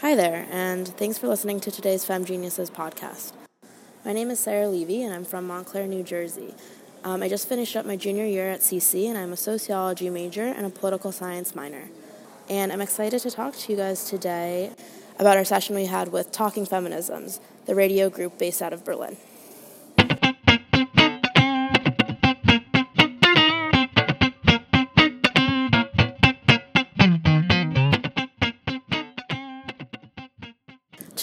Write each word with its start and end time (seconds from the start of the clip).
Hi 0.00 0.14
there, 0.14 0.46
and 0.52 0.86
thanks 0.86 1.18
for 1.18 1.26
listening 1.26 1.58
to 1.58 1.72
today's 1.72 2.04
Fem 2.04 2.24
Geniuses 2.24 2.70
podcast. 2.70 3.32
My 4.04 4.12
name 4.12 4.30
is 4.30 4.38
Sarah 4.38 4.68
Leve, 4.68 5.04
and 5.04 5.12
I'm 5.12 5.24
from 5.24 5.48
Montclair, 5.48 5.88
New 5.88 6.04
Jersey. 6.04 6.54
Um, 7.02 7.20
I 7.20 7.28
just 7.28 7.48
finished 7.48 7.74
up 7.74 7.84
my 7.84 7.96
junior 7.96 8.24
year 8.24 8.48
at 8.48 8.60
CC, 8.60 9.08
and 9.08 9.18
I'm 9.18 9.32
a 9.32 9.36
sociology 9.36 10.08
major 10.08 10.44
and 10.44 10.64
a 10.64 10.70
political 10.70 11.10
science 11.10 11.56
minor. 11.56 11.88
And 12.48 12.72
I'm 12.72 12.80
excited 12.80 13.22
to 13.22 13.30
talk 13.32 13.56
to 13.56 13.72
you 13.72 13.76
guys 13.76 14.04
today 14.08 14.70
about 15.18 15.36
our 15.36 15.44
session 15.44 15.74
we 15.74 15.86
had 15.86 16.12
with 16.12 16.30
Talking 16.30 16.64
Feminisms, 16.64 17.40
the 17.66 17.74
radio 17.74 18.08
group 18.08 18.38
based 18.38 18.62
out 18.62 18.72
of 18.72 18.84
Berlin. 18.84 19.16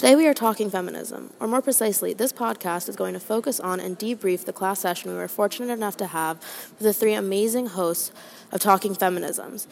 Today 0.05 0.17
we 0.17 0.27
are 0.27 0.35
talking 0.35 0.69
feminism, 0.69 1.31
or 1.39 1.47
more 1.47 1.63
precisely, 1.63 2.13
this 2.13 2.31
podcast 2.31 2.87
is 2.87 2.95
going 2.95 3.15
to 3.15 3.19
focus 3.19 3.59
on 3.59 3.79
and 3.79 3.97
debrief 3.97 4.45
the 4.45 4.53
class 4.53 4.81
session 4.81 5.09
we 5.09 5.17
were 5.17 5.27
fortunate 5.27 5.73
enough 5.73 5.97
to 5.97 6.05
have 6.05 6.37
with 6.73 6.81
the 6.81 6.93
three 6.93 7.15
amazing 7.15 7.65
hosts 7.65 8.11
of 8.51 8.59
Talking 8.61 8.93
Feminisms, 8.93 9.65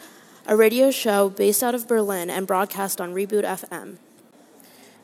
a 0.48 0.56
radio 0.56 0.90
show 0.90 1.28
based 1.28 1.62
out 1.62 1.76
of 1.76 1.86
Berlin 1.86 2.30
and 2.30 2.48
broadcast 2.48 3.00
on 3.00 3.14
Reboot 3.14 3.44
FM. 3.44 3.98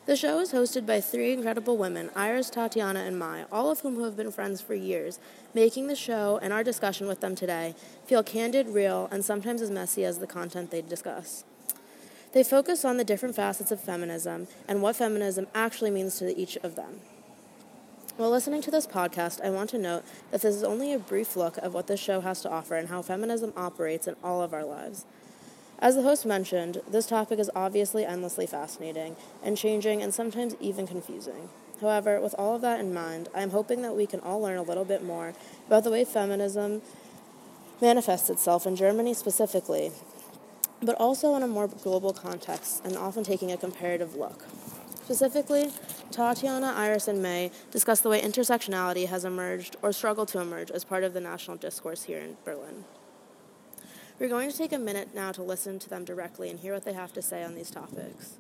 The 0.06 0.16
show 0.16 0.40
is 0.40 0.52
hosted 0.52 0.84
by 0.84 1.00
three 1.00 1.32
incredible 1.32 1.76
women, 1.76 2.10
Iris, 2.16 2.50
Tatjana, 2.50 3.06
and 3.06 3.16
Mai, 3.16 3.44
all 3.52 3.70
of 3.70 3.82
whom 3.82 4.02
have 4.02 4.16
been 4.16 4.32
friends 4.32 4.60
for 4.60 4.74
years, 4.74 5.20
making 5.54 5.86
the 5.86 5.94
show 5.94 6.40
and 6.42 6.52
our 6.52 6.64
discussion 6.64 7.06
with 7.06 7.20
them 7.20 7.36
today 7.36 7.76
feel 8.04 8.24
candid, 8.24 8.66
real, 8.66 9.08
and 9.12 9.24
sometimes 9.24 9.62
as 9.62 9.70
messy 9.70 10.04
as 10.04 10.18
the 10.18 10.26
content 10.26 10.72
they 10.72 10.82
discuss. 10.82 11.44
They 12.32 12.44
focus 12.44 12.84
on 12.84 12.96
the 12.96 13.04
different 13.04 13.34
facets 13.34 13.72
of 13.72 13.80
feminism 13.80 14.46
and 14.68 14.82
what 14.82 14.94
feminism 14.94 15.48
actually 15.52 15.90
means 15.90 16.18
to 16.18 16.36
each 16.38 16.56
of 16.58 16.76
them. 16.76 17.00
While 18.16 18.30
listening 18.30 18.62
to 18.62 18.70
this 18.70 18.86
podcast, 18.86 19.44
I 19.44 19.50
want 19.50 19.70
to 19.70 19.78
note 19.78 20.04
that 20.30 20.42
this 20.42 20.54
is 20.54 20.62
only 20.62 20.92
a 20.92 20.98
brief 20.98 21.34
look 21.36 21.56
of 21.58 21.74
what 21.74 21.88
this 21.88 21.98
show 21.98 22.20
has 22.20 22.40
to 22.42 22.50
offer 22.50 22.76
and 22.76 22.88
how 22.88 23.02
feminism 23.02 23.52
operates 23.56 24.06
in 24.06 24.14
all 24.22 24.42
of 24.42 24.54
our 24.54 24.64
lives. 24.64 25.06
As 25.80 25.96
the 25.96 26.02
host 26.02 26.24
mentioned, 26.24 26.82
this 26.88 27.06
topic 27.06 27.38
is 27.38 27.50
obviously 27.56 28.04
endlessly 28.04 28.46
fascinating 28.46 29.16
and 29.42 29.56
changing 29.56 30.02
and 30.02 30.14
sometimes 30.14 30.54
even 30.60 30.86
confusing. 30.86 31.48
However, 31.80 32.20
with 32.20 32.34
all 32.38 32.54
of 32.54 32.60
that 32.60 32.78
in 32.78 32.92
mind, 32.92 33.28
I 33.34 33.42
am 33.42 33.50
hoping 33.50 33.82
that 33.82 33.96
we 33.96 34.06
can 34.06 34.20
all 34.20 34.40
learn 34.40 34.58
a 34.58 34.62
little 34.62 34.84
bit 34.84 35.02
more 35.02 35.32
about 35.66 35.82
the 35.82 35.90
way 35.90 36.04
feminism 36.04 36.82
manifests 37.80 38.28
itself 38.28 38.66
in 38.66 38.76
Germany 38.76 39.14
specifically 39.14 39.90
but 40.82 40.96
also 40.96 41.34
in 41.34 41.42
a 41.42 41.46
more 41.46 41.68
global 41.68 42.12
context 42.12 42.84
and 42.84 42.96
often 42.96 43.24
taking 43.24 43.52
a 43.52 43.56
comparative 43.56 44.14
look. 44.14 44.44
Specifically, 45.04 45.70
Tatjana, 46.10 46.74
Iris, 46.74 47.08
and 47.08 47.22
Mai 47.22 47.50
discuss 47.70 48.00
the 48.00 48.08
way 48.08 48.20
intersectionality 48.20 49.08
has 49.08 49.24
emerged 49.24 49.76
or 49.82 49.92
struggled 49.92 50.28
to 50.28 50.40
emerge 50.40 50.70
as 50.70 50.84
part 50.84 51.02
of 51.02 51.14
the 51.14 51.20
national 51.20 51.56
discourse 51.56 52.04
here 52.04 52.18
in 52.18 52.36
Berlin. 52.44 52.84
We're 54.20 54.28
going 54.28 54.50
to 54.50 54.56
take 54.56 54.72
a 54.72 54.78
minute 54.78 55.14
now 55.14 55.32
to 55.32 55.42
listen 55.42 55.78
to 55.80 55.88
them 55.88 56.04
directly 56.04 56.50
and 56.50 56.60
hear 56.60 56.74
what 56.74 56.84
they 56.84 56.92
have 56.92 57.12
to 57.14 57.22
say 57.22 57.42
on 57.42 57.54
these 57.54 57.70
topics. 57.70 58.34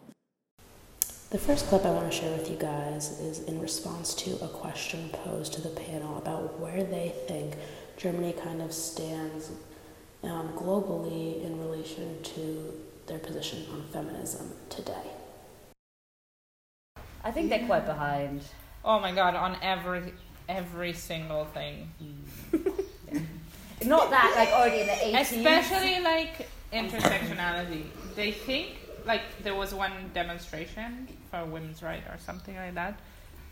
The 1.30 1.38
first 1.38 1.66
clip 1.68 1.84
I 1.84 1.90
want 1.90 2.10
to 2.10 2.16
share 2.16 2.36
with 2.36 2.50
you 2.50 2.56
guys 2.56 3.18
is 3.20 3.40
in 3.44 3.60
response 3.60 4.14
to 4.16 4.32
a 4.44 4.48
question 4.48 5.08
posed 5.10 5.52
to 5.54 5.60
the 5.60 5.70
panel 5.70 6.18
about 6.18 6.58
where 6.60 6.82
they 6.84 7.14
think 7.26 7.54
Germany 7.96 8.32
kind 8.32 8.60
of 8.60 8.72
stands 8.72 9.52
um, 10.22 10.48
globally 10.54 11.42
in 11.44 11.58
relation 11.60 12.22
to 12.22 12.72
their 13.06 13.18
position 13.18 13.64
on 13.72 13.82
feminism 13.92 14.52
today? 14.68 15.10
I 17.22 17.30
think 17.30 17.50
they're 17.50 17.66
quite 17.66 17.86
behind. 17.86 18.42
Oh 18.84 18.98
my 18.98 19.12
god, 19.12 19.34
on 19.34 19.56
every 19.62 20.14
every 20.48 20.92
single 20.92 21.44
thing. 21.46 21.90
yeah. 23.12 23.20
Not 23.84 24.10
that 24.10 24.34
like 24.36 24.50
already 24.50 24.80
in 24.80 24.86
the 24.86 24.92
80s. 24.92 25.20
Especially 25.20 26.00
like 26.00 26.48
intersectionality. 26.72 27.84
They 28.14 28.32
think 28.32 28.76
like 29.06 29.22
there 29.42 29.54
was 29.54 29.74
one 29.74 29.92
demonstration 30.12 31.08
for 31.30 31.44
women's 31.44 31.82
right 31.82 32.02
or 32.10 32.18
something 32.18 32.56
like 32.56 32.74
that, 32.74 32.98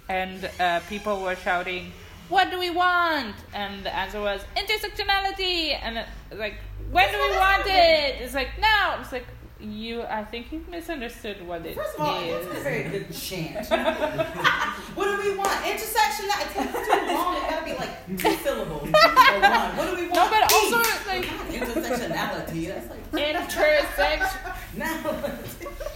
and 0.08 0.50
uh, 0.60 0.80
people 0.88 1.22
were 1.22 1.36
shouting 1.36 1.92
what 2.28 2.50
do 2.50 2.58
we 2.58 2.70
want? 2.70 3.34
And 3.54 3.84
the 3.84 3.94
answer 3.94 4.20
was 4.20 4.40
intersectionality. 4.56 5.78
And 5.80 6.04
like, 6.36 6.54
when 6.90 7.10
do 7.10 7.18
we 7.18 7.36
want 7.36 7.66
it? 7.66 8.20
It's 8.20 8.34
like 8.34 8.50
now. 8.60 8.98
It's 9.00 9.12
like 9.12 9.26
you. 9.60 10.02
I 10.02 10.24
think 10.24 10.52
you've 10.52 10.68
misunderstood 10.68 11.46
what 11.46 11.64
it 11.66 11.74
First 11.74 11.94
of 11.96 12.00
all, 12.00 12.20
is. 12.22 12.46
it's 12.46 12.56
a 12.58 12.60
very 12.60 12.84
good 12.84 13.12
chant. 13.12 13.66
what 14.94 15.04
do 15.04 15.30
we 15.30 15.36
want? 15.36 15.50
Intersectionality. 15.64 16.50
It 16.50 16.54
takes 16.54 16.72
too 16.72 17.14
long. 17.14 17.36
It 17.36 17.50
gotta 17.50 17.64
be 17.64 17.72
like 17.74 18.06
two 18.18 18.42
syllables 18.42 18.88
or 18.88 19.40
one. 19.40 19.76
What 19.76 19.90
do 19.90 19.96
we 19.96 20.08
want? 20.08 20.14
No, 20.14 20.28
but 20.30 20.52
also 20.52 20.78
it's 20.80 21.06
like 21.06 21.24
intersectionality. 21.24 22.68
That's 22.68 22.90
like 22.90 23.00
intersection. 23.34 24.52
now. 24.76 25.10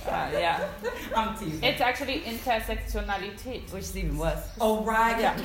Uh, 0.06 0.30
yeah. 0.32 0.68
I'm 1.14 1.36
teasing. 1.38 1.62
It's 1.62 1.80
actually 1.80 2.20
intersectionality, 2.22 3.70
which 3.72 3.84
is 3.84 3.96
even 3.96 4.18
worse. 4.18 4.40
Oh 4.60 4.82
right. 4.84 5.20
Yeah. 5.20 5.40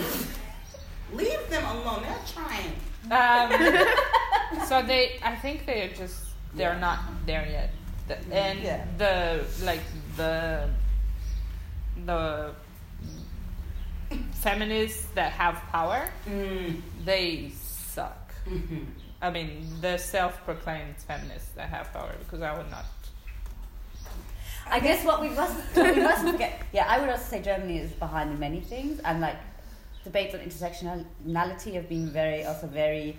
Leave 1.13 1.49
them 1.49 1.65
alone. 1.65 2.03
They're 2.03 2.19
trying. 2.33 2.73
Um, 3.09 4.65
so 4.67 4.81
they, 4.81 5.19
I 5.23 5.35
think 5.35 5.65
they're 5.65 5.89
just 5.89 6.23
they're 6.53 6.73
yeah. 6.73 6.79
not 6.79 6.99
there 7.25 7.47
yet, 7.49 7.71
the, 8.07 8.35
and 8.35 8.59
yeah. 8.59 8.85
the 8.97 9.45
like 9.63 9.81
the 10.17 10.69
the 12.05 12.51
feminists 14.31 15.07
that 15.15 15.31
have 15.31 15.55
power, 15.71 16.09
mm. 16.27 16.81
they 17.03 17.51
suck. 17.55 18.33
Mm-hmm. 18.47 18.83
I 19.21 19.31
mean, 19.31 19.67
the 19.81 19.97
self-proclaimed 19.97 20.95
feminists 20.97 21.49
that 21.55 21.69
have 21.69 21.91
power, 21.91 22.15
because 22.19 22.41
I 22.41 22.55
would 22.55 22.69
not. 22.69 22.85
I 24.69 24.79
guess 24.79 25.03
what 25.05 25.21
we 25.21 25.29
must 25.29 25.55
what 25.75 25.95
we 25.95 26.01
must 26.01 26.25
forget. 26.25 26.61
Yeah, 26.73 26.85
I 26.87 26.99
would 26.99 27.09
also 27.09 27.23
say 27.23 27.41
Germany 27.41 27.77
is 27.79 27.91
behind 27.93 28.31
in 28.31 28.39
many 28.39 28.59
things, 28.59 28.99
and 28.99 29.21
like 29.21 29.37
debates 30.07 30.33
on 30.35 30.41
intersectionality 30.41 31.73
have 31.73 31.87
been 31.89 32.07
very 32.21 32.45
also 32.45 32.67
very 32.67 33.17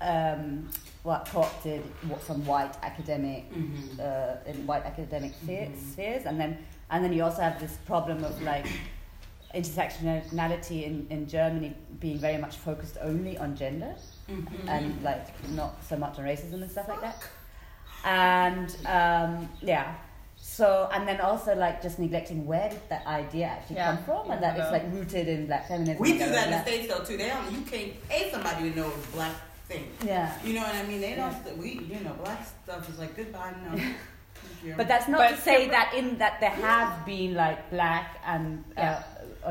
um, 0.00 0.68
what 1.02 1.26
co-opted 1.26 1.82
from 2.20 2.44
white 2.46 2.76
academic 2.82 3.50
mm-hmm. 3.52 4.00
uh, 4.00 4.50
in 4.50 4.66
white 4.66 4.84
academic 4.84 5.32
mm-hmm. 5.40 5.74
spheres, 5.90 6.24
and 6.26 6.38
then 6.40 6.58
and 6.90 7.04
then 7.04 7.12
you 7.12 7.22
also 7.24 7.42
have 7.42 7.58
this 7.60 7.76
problem 7.86 8.24
of 8.24 8.40
like 8.42 8.66
intersectionality 9.54 10.84
in, 10.84 11.06
in 11.10 11.26
Germany 11.26 11.74
being 12.00 12.18
very 12.18 12.36
much 12.36 12.56
focused 12.56 12.98
only 13.00 13.38
on 13.38 13.56
gender 13.56 13.94
mm-hmm. 14.30 14.68
and 14.68 15.02
like 15.02 15.26
not 15.50 15.82
so 15.82 15.96
much 15.96 16.18
on 16.18 16.24
racism 16.24 16.60
and 16.62 16.70
stuff 16.70 16.88
like 16.88 17.00
that. 17.00 17.22
And 18.04 18.68
um, 18.86 19.48
yeah, 19.60 19.94
so 20.40 20.88
and 20.92 21.06
then 21.06 21.20
also 21.20 21.54
like 21.54 21.82
just 21.82 21.98
neglecting 21.98 22.46
where 22.46 22.68
did 22.68 22.80
that 22.88 23.06
idea 23.06 23.46
actually 23.46 23.76
yeah. 23.76 23.94
come 23.94 24.04
from, 24.04 24.30
and 24.30 24.42
that 24.42 24.58
it's 24.58 24.72
like 24.72 24.84
rooted 24.92 25.28
in 25.28 25.46
black 25.46 25.68
feminism. 25.68 26.00
We 26.00 26.12
do 26.12 26.18
that 26.18 26.46
in 26.46 26.50
the 26.52 26.62
states 26.62 26.88
though 26.88 27.04
too. 27.04 27.16
They 27.16 27.28
don't. 27.28 27.52
You 27.52 27.60
can't 27.62 28.08
pay 28.08 28.30
somebody 28.30 28.70
to 28.70 28.76
know 28.76 28.92
black 29.12 29.34
thing. 29.68 29.90
Yeah. 30.04 30.32
You 30.44 30.54
know 30.54 30.62
what 30.62 30.74
I 30.74 30.84
mean? 30.84 31.00
They 31.00 31.14
don't. 31.14 31.34
Yeah. 31.46 31.54
We 31.54 31.70
you 31.88 32.00
know 32.00 32.14
black 32.24 32.46
stuff 32.64 32.88
is 32.88 32.98
like 32.98 33.16
goodbye 33.16 33.54
no. 33.64 33.80
but 34.76 34.88
that's 34.88 35.08
not 35.08 35.18
but 35.18 35.36
to 35.36 35.40
say 35.42 35.68
that 35.68 35.94
in 35.94 36.18
that 36.18 36.40
there 36.40 36.50
have 36.50 37.04
been 37.06 37.34
like 37.34 37.70
black 37.70 38.18
and 38.26 38.64
uh, 38.76 39.00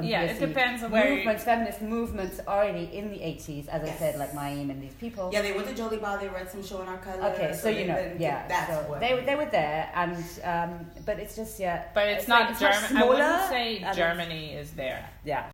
yeah, 0.05 0.23
it 0.23 0.39
depends 0.39 0.83
on 0.83 0.91
where 0.91 1.15
movements, 1.15 1.43
feminist 1.43 1.81
movements 1.81 2.39
already 2.47 2.89
in 2.93 3.11
the 3.11 3.17
80s, 3.17 3.67
as 3.67 3.81
yes. 3.83 3.95
I 3.95 3.99
said, 3.99 4.19
like 4.19 4.33
May 4.33 4.55
Ayim 4.55 4.69
and 4.69 4.81
these 4.81 4.93
people. 4.93 5.29
Yeah, 5.31 5.41
they 5.41 5.53
went 5.53 5.67
to 5.67 5.75
Jolie 5.75 5.97
Ball, 5.97 6.17
they 6.17 6.27
read 6.27 6.49
some 6.49 6.63
show 6.63 6.81
in 6.81 6.87
our 6.87 6.97
color. 6.97 7.31
Okay, 7.33 7.53
so, 7.53 7.63
so 7.63 7.69
you 7.69 7.85
know, 7.85 8.15
yeah, 8.19 8.47
that's 8.47 8.71
so 8.71 8.89
what 8.89 8.99
they, 8.99 9.23
they 9.25 9.35
were 9.35 9.45
there, 9.45 9.89
and 9.95 10.15
um, 10.43 10.85
but 11.05 11.19
it's 11.19 11.35
just, 11.35 11.59
yeah. 11.59 11.85
But 11.93 12.07
it's, 12.07 12.19
it's 12.21 12.27
not 12.27 12.49
like, 12.49 12.59
Germany. 12.59 13.01
I 13.01 13.07
wouldn't 13.07 13.49
say 13.49 13.85
Germany 13.95 14.53
is 14.53 14.71
there. 14.71 15.09
Yeah. 15.23 15.49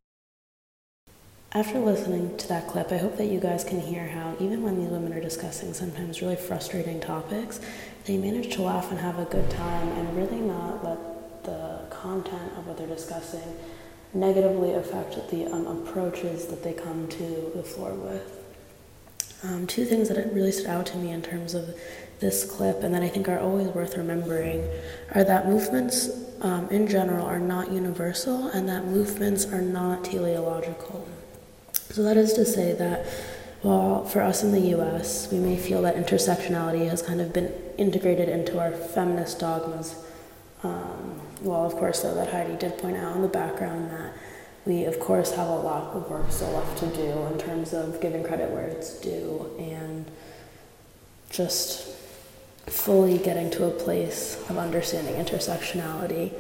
After 1.55 1.77
listening 1.77 2.35
to 2.37 2.47
that 2.47 2.67
clip, 2.67 2.91
I 2.91 2.97
hope 2.97 3.17
that 3.17 3.27
you 3.27 3.39
guys 3.39 3.63
can 3.63 3.79
hear 3.79 4.07
how, 4.07 4.35
even 4.39 4.63
when 4.63 4.75
these 4.81 4.89
women 4.89 5.13
are 5.13 5.21
discussing 5.21 5.71
sometimes 5.75 6.19
really 6.19 6.35
frustrating 6.35 6.99
topics, 6.99 7.61
they 8.05 8.17
manage 8.17 8.55
to 8.55 8.63
laugh 8.63 8.89
and 8.89 8.99
have 8.99 9.19
a 9.19 9.25
good 9.25 9.47
time 9.51 9.87
and 9.89 10.17
really 10.17 10.39
not 10.41 10.83
let 10.83 11.43
the 11.43 11.79
content 11.91 12.51
of 12.57 12.65
what 12.65 12.77
they're 12.77 12.87
discussing 12.87 13.55
negatively 14.13 14.73
affect 14.73 15.29
the 15.29 15.45
um, 15.47 15.65
approaches 15.67 16.47
that 16.47 16.63
they 16.63 16.73
come 16.73 17.07
to 17.07 17.51
the 17.55 17.63
floor 17.63 17.93
with. 17.93 18.39
Um, 19.43 19.67
two 19.67 19.85
things 19.85 20.07
that 20.09 20.33
really 20.33 20.51
stood 20.51 20.67
out 20.67 20.85
to 20.87 20.97
me 20.97 21.11
in 21.11 21.21
terms 21.21 21.53
of 21.53 21.75
this 22.19 22.45
clip 22.49 22.81
and 22.83 22.93
that 22.93 23.03
I 23.03 23.09
think 23.09 23.27
are 23.27 23.39
always 23.39 23.67
worth 23.67 23.97
remembering 23.97 24.65
are 25.13 25.23
that 25.25 25.47
movements 25.47 26.09
um, 26.41 26.69
in 26.69 26.87
general 26.87 27.25
are 27.25 27.39
not 27.39 27.71
universal 27.71 28.47
and 28.47 28.69
that 28.69 28.85
movements 28.85 29.45
are 29.45 29.61
not 29.61 30.05
teleological. 30.05 31.05
So 31.89 32.03
that 32.03 32.15
is 32.15 32.33
to 32.33 32.45
say 32.45 32.73
that 32.73 33.05
while 33.61 34.05
for 34.05 34.21
us 34.21 34.43
in 34.43 34.51
the 34.51 34.75
US, 34.77 35.29
we 35.31 35.39
may 35.39 35.57
feel 35.57 35.81
that 35.81 35.95
intersectionality 35.95 36.87
has 36.89 37.01
kind 37.01 37.19
of 37.19 37.33
been 37.33 37.53
integrated 37.77 38.29
into 38.29 38.59
our 38.59 38.71
feminist 38.71 39.39
dogmas 39.39 39.95
um, 40.63 41.19
well, 41.41 41.65
of 41.65 41.73
course, 41.73 42.01
though, 42.01 42.15
that 42.15 42.29
Heidi 42.29 42.55
did 42.55 42.77
point 42.77 42.97
out 42.97 43.15
in 43.15 43.21
the 43.21 43.27
background 43.27 43.91
that 43.91 44.13
we, 44.65 44.85
of 44.85 44.99
course, 44.99 45.33
have 45.33 45.49
a 45.49 45.55
lot 45.55 45.93
of 45.93 46.09
work 46.09 46.31
still 46.31 46.51
left 46.51 46.77
to 46.77 46.87
do 46.87 47.11
in 47.27 47.37
terms 47.37 47.73
of 47.73 47.99
giving 47.99 48.23
credit 48.23 48.49
where 48.49 48.65
it's 48.65 48.99
due 49.01 49.51
and 49.59 50.09
just 51.29 51.89
fully 52.67 53.17
getting 53.17 53.51
to 53.51 53.65
a 53.65 53.71
place 53.71 54.41
of 54.49 54.57
understanding 54.57 55.15
intersectionality. 55.15 56.33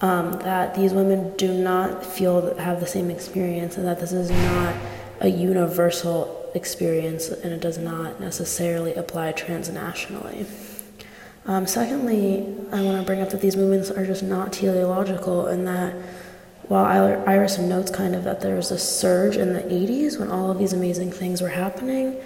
Um, 0.00 0.32
that 0.40 0.74
these 0.74 0.92
women 0.92 1.34
do 1.36 1.52
not 1.52 2.04
feel 2.04 2.54
have 2.58 2.80
the 2.80 2.86
same 2.86 3.10
experience, 3.10 3.76
and 3.78 3.86
that 3.86 3.98
this 3.98 4.12
is 4.12 4.30
not 4.30 4.76
a 5.20 5.28
universal 5.28 6.50
experience, 6.54 7.28
and 7.28 7.52
it 7.52 7.60
does 7.60 7.78
not 7.78 8.20
necessarily 8.20 8.94
apply 8.94 9.32
transnationally. 9.32 10.46
Um, 11.46 11.66
secondly, 11.66 12.40
I 12.72 12.82
want 12.82 12.98
to 12.98 13.04
bring 13.06 13.20
up 13.20 13.30
that 13.30 13.40
these 13.40 13.56
movements 13.56 13.90
are 13.90 14.04
just 14.04 14.22
not 14.22 14.52
teleological, 14.52 15.46
and 15.46 15.66
that 15.68 15.94
while 16.66 17.22
Iris 17.28 17.58
notes 17.58 17.90
kind 17.90 18.16
of 18.16 18.24
that 18.24 18.40
there 18.40 18.56
was 18.56 18.72
a 18.72 18.78
surge 18.78 19.36
in 19.36 19.52
the 19.52 19.62
80s 19.62 20.18
when 20.18 20.28
all 20.28 20.50
of 20.50 20.58
these 20.58 20.72
amazing 20.72 21.12
things 21.12 21.40
were 21.40 21.48
happening, 21.48 22.16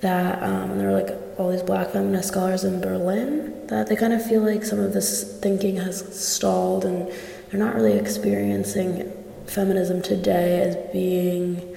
that 0.00 0.42
um, 0.42 0.78
there 0.78 0.88
were 0.88 1.02
like 1.02 1.14
all 1.38 1.50
these 1.50 1.62
black 1.62 1.90
feminist 1.90 2.28
scholars 2.28 2.64
in 2.64 2.80
Berlin, 2.80 3.66
that 3.66 3.86
they 3.86 3.96
kind 3.96 4.14
of 4.14 4.24
feel 4.24 4.40
like 4.40 4.64
some 4.64 4.80
of 4.80 4.94
this 4.94 5.38
thinking 5.40 5.76
has 5.76 6.18
stalled 6.18 6.86
and 6.86 7.12
they're 7.50 7.60
not 7.60 7.74
really 7.74 7.98
experiencing 7.98 9.12
feminism 9.46 10.00
today 10.00 10.62
as 10.62 10.76
being 10.90 11.76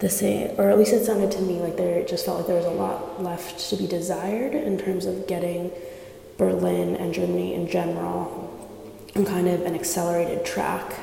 the 0.00 0.08
same, 0.08 0.58
or 0.58 0.68
at 0.68 0.78
least 0.78 0.92
it 0.92 1.04
sounded 1.04 1.30
to 1.30 1.40
me 1.42 1.60
like 1.60 1.76
there 1.76 2.02
just 2.04 2.24
felt 2.24 2.38
like 2.38 2.46
there 2.48 2.56
was 2.56 2.64
a 2.64 2.70
lot 2.70 3.22
left 3.22 3.70
to 3.70 3.76
be 3.76 3.86
desired 3.86 4.54
in 4.54 4.76
terms 4.76 5.06
of 5.06 5.28
getting 5.28 5.70
Berlin 6.40 6.96
and 6.96 7.12
Germany 7.12 7.52
in 7.54 7.68
general 7.68 8.48
on 9.14 9.26
kind 9.26 9.46
of 9.46 9.60
an 9.66 9.74
accelerated 9.74 10.42
track 10.44 10.94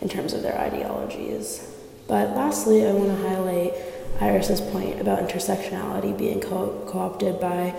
in 0.00 0.08
terms 0.08 0.32
of 0.32 0.42
their 0.42 0.56
ideologies. 0.56 1.68
But 2.06 2.36
lastly, 2.36 2.86
I 2.86 2.92
want 2.92 3.10
to 3.10 3.28
highlight 3.28 3.74
Iris's 4.20 4.60
point 4.60 5.00
about 5.00 5.28
intersectionality 5.28 6.16
being 6.16 6.40
co 6.40 6.88
opted 6.94 7.40
by 7.40 7.70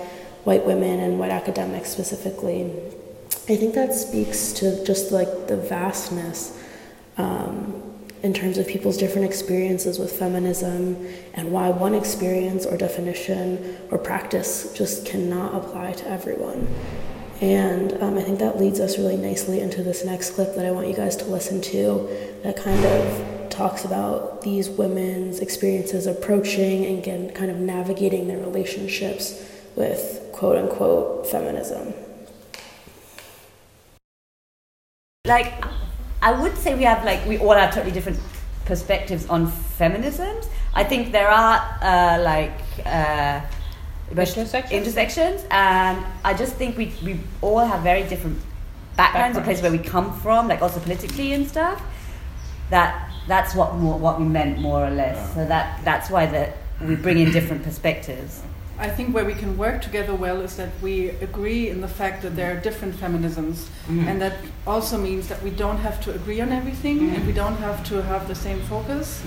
white 0.43 0.65
women 0.65 0.99
and 0.99 1.17
white 1.17 1.31
academics 1.31 1.89
specifically. 1.89 2.63
I 3.47 3.55
think 3.55 3.73
that 3.75 3.93
speaks 3.93 4.51
to 4.53 4.83
just 4.83 5.11
like 5.13 5.47
the 5.47 5.55
vastness 5.55 6.61
um, 7.17 7.90
in 8.23 8.33
terms 8.33 8.57
of 8.57 8.67
people's 8.67 8.97
different 8.97 9.25
experiences 9.25 9.97
with 9.97 10.11
feminism 10.11 11.07
and 11.33 11.51
why 11.51 11.69
one 11.69 11.95
experience 11.95 12.65
or 12.65 12.77
definition 12.77 13.77
or 13.89 13.97
practice 13.97 14.73
just 14.73 15.05
cannot 15.05 15.55
apply 15.55 15.93
to 15.93 16.07
everyone. 16.07 16.67
And 17.41 17.93
um, 18.03 18.17
I 18.19 18.21
think 18.21 18.37
that 18.37 18.59
leads 18.59 18.79
us 18.79 18.99
really 18.99 19.17
nicely 19.17 19.59
into 19.59 19.81
this 19.81 20.05
next 20.05 20.35
clip 20.35 20.55
that 20.55 20.65
I 20.65 20.71
want 20.71 20.87
you 20.87 20.93
guys 20.93 21.15
to 21.17 21.25
listen 21.25 21.59
to 21.61 22.07
that 22.43 22.55
kind 22.55 22.85
of 22.85 23.49
talks 23.49 23.83
about 23.83 24.41
these 24.41 24.69
women's 24.69 25.39
experiences 25.39 26.05
approaching 26.05 26.85
and 26.85 26.99
again, 26.99 27.31
kind 27.31 27.49
of 27.49 27.57
navigating 27.57 28.27
their 28.27 28.37
relationships 28.37 29.43
with 29.75 30.29
quote 30.31 30.57
unquote 30.57 31.27
feminism. 31.27 31.93
Like, 35.25 35.63
I 36.21 36.31
would 36.31 36.55
say 36.57 36.75
we 36.75 36.83
have 36.83 37.03
like 37.03 37.25
we 37.25 37.37
all 37.39 37.53
have 37.53 37.73
totally 37.73 37.91
different 37.91 38.19
perspectives 38.65 39.27
on 39.27 39.51
feminisms. 39.51 40.47
I 40.73 40.83
think 40.83 41.11
there 41.11 41.29
are 41.29 41.57
uh, 41.81 42.21
like 42.21 42.59
uh, 42.85 43.41
intersections. 44.11 44.71
intersections, 44.71 45.43
and 45.49 46.05
I 46.23 46.33
just 46.33 46.55
think 46.55 46.77
we 46.77 46.93
we 47.03 47.19
all 47.41 47.65
have 47.65 47.81
very 47.81 48.03
different 48.07 48.39
backgrounds, 48.95 49.37
the 49.37 49.43
place 49.43 49.61
where 49.61 49.71
we 49.71 49.79
come 49.79 50.13
from, 50.19 50.47
like 50.47 50.61
also 50.61 50.79
politically 50.79 51.33
and 51.33 51.47
stuff. 51.47 51.81
That 52.69 53.11
that's 53.27 53.55
what 53.55 53.75
more, 53.75 53.97
what 53.97 54.19
we 54.19 54.25
meant 54.25 54.59
more 54.59 54.85
or 54.85 54.91
less. 54.91 55.33
So 55.33 55.45
that 55.45 55.83
that's 55.83 56.09
why 56.09 56.27
that 56.27 56.57
we 56.81 56.95
bring 56.95 57.17
in 57.17 57.31
different 57.31 57.63
perspectives. 57.63 58.41
I 58.79 58.89
think 58.89 59.13
where 59.13 59.25
we 59.25 59.33
can 59.33 59.57
work 59.57 59.81
together 59.81 60.15
well 60.15 60.41
is 60.41 60.55
that 60.55 60.69
we 60.81 61.09
agree 61.21 61.69
in 61.69 61.81
the 61.81 61.87
fact 61.87 62.23
that 62.23 62.35
there 62.35 62.51
are 62.55 62.59
different 62.59 62.95
feminisms, 62.95 63.67
Mm. 63.87 64.07
and 64.07 64.21
that 64.21 64.33
also 64.65 64.97
means 64.97 65.27
that 65.27 65.41
we 65.43 65.51
don't 65.51 65.77
have 65.79 66.01
to 66.05 66.11
agree 66.13 66.41
on 66.41 66.51
everything, 66.51 66.99
Mm. 66.99 67.15
and 67.15 67.27
we 67.27 67.33
don't 67.33 67.57
have 67.57 67.83
to 67.89 68.01
have 68.01 68.27
the 68.27 68.35
same 68.35 68.59
focus. 68.61 69.21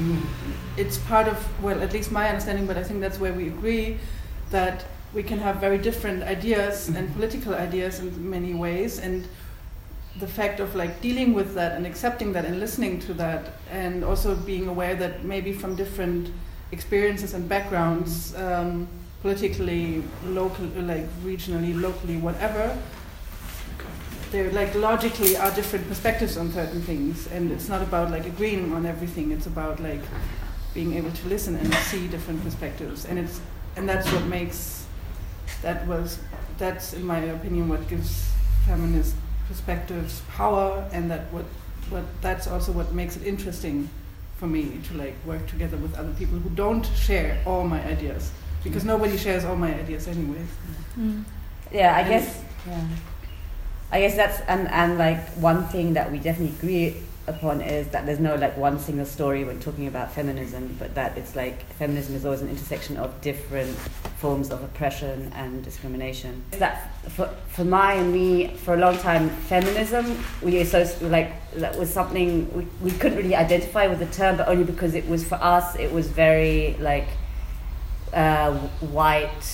It's 0.76 0.99
part 0.99 1.29
of 1.29 1.37
well, 1.62 1.81
at 1.82 1.93
least 1.93 2.11
my 2.11 2.29
understanding, 2.29 2.67
but 2.67 2.76
I 2.76 2.82
think 2.82 3.00
that's 3.00 3.20
where 3.20 3.32
we 3.32 3.46
agree 3.49 3.99
that 4.50 4.85
we 5.14 5.23
can 5.23 5.38
have 5.38 5.56
very 5.61 5.79
different 5.79 6.23
ideas 6.25 6.88
Mm. 6.90 6.97
and 6.99 7.14
political 7.14 7.55
ideas 7.55 8.00
in 8.00 8.11
many 8.31 8.55
ways, 8.55 8.99
and 8.99 9.25
the 10.19 10.26
fact 10.26 10.61
of 10.61 10.75
like 10.75 11.00
dealing 11.00 11.32
with 11.35 11.55
that 11.55 11.73
and 11.76 11.87
accepting 11.87 12.32
that 12.32 12.44
and 12.44 12.58
listening 12.58 12.99
to 13.00 13.14
that, 13.14 13.43
and 13.70 14.02
also 14.05 14.35
being 14.35 14.67
aware 14.69 14.94
that 14.97 15.25
maybe 15.25 15.52
from 15.52 15.76
different 15.76 16.29
experiences 16.73 17.35
and 17.35 17.49
backgrounds, 17.49 18.35
um, 18.37 18.87
politically, 19.25 20.05
local, 20.26 20.67
like 20.82 21.09
regionally, 21.25 21.75
locally, 21.81 22.19
whatever, 22.19 22.76
there 24.31 24.53
like 24.53 24.75
logically 24.75 25.35
are 25.35 25.50
different 25.53 25.88
perspectives 25.88 26.37
on 26.37 26.53
certain 26.53 26.82
things, 26.82 27.26
and 27.29 27.50
it's 27.50 27.67
not 27.67 27.81
about 27.81 28.11
like 28.11 28.26
agreeing 28.26 28.71
on 28.75 28.85
everything. 28.85 29.32
It's 29.32 29.47
about 29.47 29.81
like 29.81 30.03
being 30.75 30.93
able 30.93 31.11
to 31.11 31.29
listen 31.29 31.56
and 31.56 31.73
see 31.88 32.06
different 32.06 32.44
perspectives, 32.44 33.06
and 33.06 33.19
it's 33.19 33.41
and 33.76 33.88
that's 33.88 34.12
what 34.12 34.25
makes 34.25 34.85
that 35.62 35.87
was 35.87 36.19
that's 36.59 36.93
in 36.93 37.06
my 37.06 37.21
opinion 37.21 37.71
what 37.71 37.88
gives 37.88 38.31
feminist 38.67 39.15
perspectives 39.49 40.21
power, 40.37 40.87
and 40.93 41.11
that 41.11 41.32
what 41.32 41.47
what 41.88 42.05
that's 42.21 42.47
also 42.47 42.73
what 42.73 42.93
makes 42.93 43.17
it 43.17 43.26
interesting 43.26 43.88
for 44.37 44.47
me 44.47 44.81
to 44.88 44.94
like 44.99 45.15
work 45.25 45.47
together 45.47 45.79
with 45.79 45.97
other 45.97 46.12
people 46.19 46.38
who 46.38 46.50
don't 46.50 46.85
share 46.94 47.41
all 47.47 47.65
my 47.65 47.82
ideas 47.87 48.31
because 48.64 48.84
nobody 48.84 49.16
shares 49.16 49.44
all 49.44 49.56
my 49.56 49.72
ideas 49.75 50.08
anyways. 50.08 50.49
Mm. 50.99 51.25
Yeah, 51.72 51.94
I 51.94 52.00
And- 52.00 52.08
guess. 52.08 52.40
Yeah. 52.66 52.81
I 53.93 54.00
guess 54.00 54.16
that's 54.16 54.40
and 54.49 54.66
and 54.69 54.99
like 54.99 55.20
one 55.37 55.66
thing 55.69 55.94
that 55.94 56.11
we 56.11 56.19
definitely 56.19 56.56
agree 56.58 56.96
upon 57.26 57.61
is 57.62 57.87
that 57.88 58.05
there's 58.06 58.19
no 58.19 58.34
like 58.34 58.56
one 58.56 58.78
single 58.78 59.06
story 59.06 59.44
when 59.44 59.58
talking 59.61 59.87
about 59.87 60.12
feminism, 60.12 60.75
but 60.81 60.94
that 60.96 61.16
it's 61.16 61.37
like 61.37 61.62
feminism 61.75 62.14
is 62.16 62.25
always 62.25 62.43
an 62.43 62.49
intersection 62.49 62.96
of 62.96 63.19
different 63.20 63.70
forms 64.19 64.50
of 64.50 64.62
oppression 64.64 65.31
and 65.37 65.62
discrimination. 65.64 66.43
That 66.58 66.90
for 67.11 67.28
for 67.49 67.64
my 67.64 67.93
and 67.94 68.12
me 68.12 68.49
for 68.64 68.75
a 68.75 68.78
long 68.78 68.99
time, 68.99 69.28
feminism 69.31 70.19
we 70.43 70.58
associate 70.61 71.11
like 71.11 71.31
that 71.52 71.78
was 71.78 71.88
something 71.93 72.52
we, 72.52 72.66
we 72.83 72.90
couldn't 72.99 73.16
really 73.18 73.37
identify 73.37 73.87
with 73.87 74.00
the 74.00 74.06
term, 74.06 74.37
but 74.38 74.49
only 74.49 74.64
because 74.64 74.94
it 74.94 75.06
was 75.09 75.23
for 75.25 75.37
us 75.37 75.76
it 75.76 75.92
was 75.92 76.09
very 76.09 76.76
like 76.80 77.06
uh, 78.14 78.52
white 78.80 79.44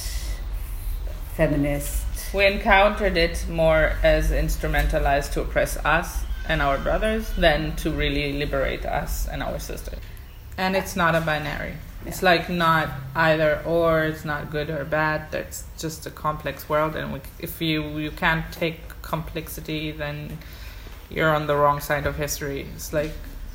feminist 1.35 2.35
We 2.35 2.47
encountered 2.47 3.17
it 3.17 3.47
more 3.49 3.93
as 4.03 4.31
instrumentalized 4.31 5.33
to 5.33 5.41
oppress 5.41 5.77
us 5.79 6.23
and 6.47 6.61
our 6.61 6.79
brothers 6.79 7.31
than 7.37 7.77
to 7.77 7.91
really 7.91 8.33
liberate 8.35 8.85
us 8.85 9.27
and 9.27 9.43
our 9.43 9.59
sisters. 9.59 9.99
And 10.59 10.77
it's 10.77 10.95
not 10.95 11.15
a 11.15 11.21
binary. 11.21 11.75
It's 12.07 12.23
like 12.23 12.49
not 12.49 12.89
either 13.15 13.63
or. 13.67 14.05
It's 14.05 14.25
not 14.25 14.51
good 14.51 14.71
or 14.71 14.85
bad. 14.85 15.31
That's 15.31 15.65
just 15.79 16.07
a 16.07 16.11
complex 16.11 16.69
world, 16.69 16.97
and 16.97 17.13
we, 17.13 17.21
if 17.39 17.61
you 17.61 17.83
you 17.99 18.11
can't 18.11 18.51
take 18.53 18.81
complexity, 19.03 19.93
then 19.93 20.39
you're 21.11 21.35
on 21.35 21.47
the 21.47 21.57
wrong 21.57 21.81
side 21.81 22.07
of 22.07 22.17
history. 22.17 22.67
It's 22.75 22.93
like, 22.93 23.13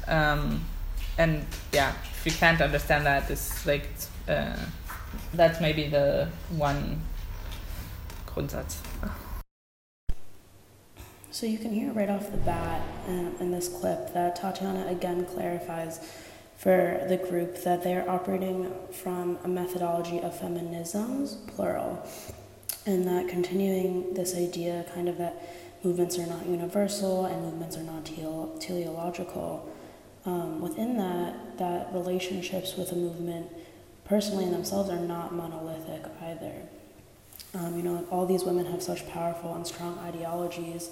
um, 0.07 0.63
and 1.17 1.45
yeah, 1.74 1.93
if 2.12 2.25
you 2.25 2.31
can't 2.31 2.62
understand 2.62 3.05
that, 3.07 3.31
it's 3.31 3.65
like 3.65 3.88
uh, 4.27 4.55
that's 5.34 5.62
maybe 5.62 5.88
the 5.88 6.29
one 6.50 7.01
Grundsatz. 8.27 8.77
So 11.31 11.45
you 11.45 11.57
can 11.57 11.74
hear 11.74 11.91
right 11.91 12.10
off 12.10 12.31
the 12.31 12.38
bat 12.38 12.81
in, 13.07 13.36
in 13.41 13.51
this 13.51 13.67
clip 13.67 14.13
that 14.13 14.39
Tatjana 14.39 14.89
again 14.89 15.25
clarifies 15.25 16.00
for 16.57 17.05
the 17.10 17.17
group 17.17 17.62
that 17.63 17.84
they 17.84 17.93
are 17.93 18.10
operating 18.10 18.72
from 18.91 19.38
a 19.43 19.48
methodology 19.48 20.19
of 20.22 20.34
feminisms, 20.34 21.45
plural, 21.48 22.07
and 22.86 23.05
that 23.05 23.27
continuing 23.27 24.13
this 24.13 24.36
idea 24.36 24.86
kind 24.93 25.10
of 25.10 25.17
that 25.17 25.41
movements 25.84 26.17
are 26.17 26.25
not 26.25 26.45
universal 26.45 27.25
and 27.25 27.41
movements 27.41 27.77
are 27.77 27.84
not 27.84 28.05
tele- 28.05 28.57
teleological. 28.60 29.69
Um, 30.25 30.62
within 30.62 30.98
that, 30.98 31.57
that 31.57 31.93
relationships 31.93 32.75
with 32.77 32.91
a 32.91 32.95
movement 32.95 33.48
personally 34.05 34.45
in 34.45 34.51
themselves 34.51 34.89
are 34.89 35.00
not 35.00 35.33
monolithic 35.33 36.03
either. 36.21 36.53
Um, 37.53 37.77
you 37.77 37.83
know, 37.83 37.93
like 37.93 38.12
all 38.12 38.25
these 38.25 38.43
women 38.43 38.65
have 38.65 38.81
such 38.81 39.07
powerful 39.09 39.53
and 39.55 39.65
strong 39.65 39.97
ideologies 40.00 40.89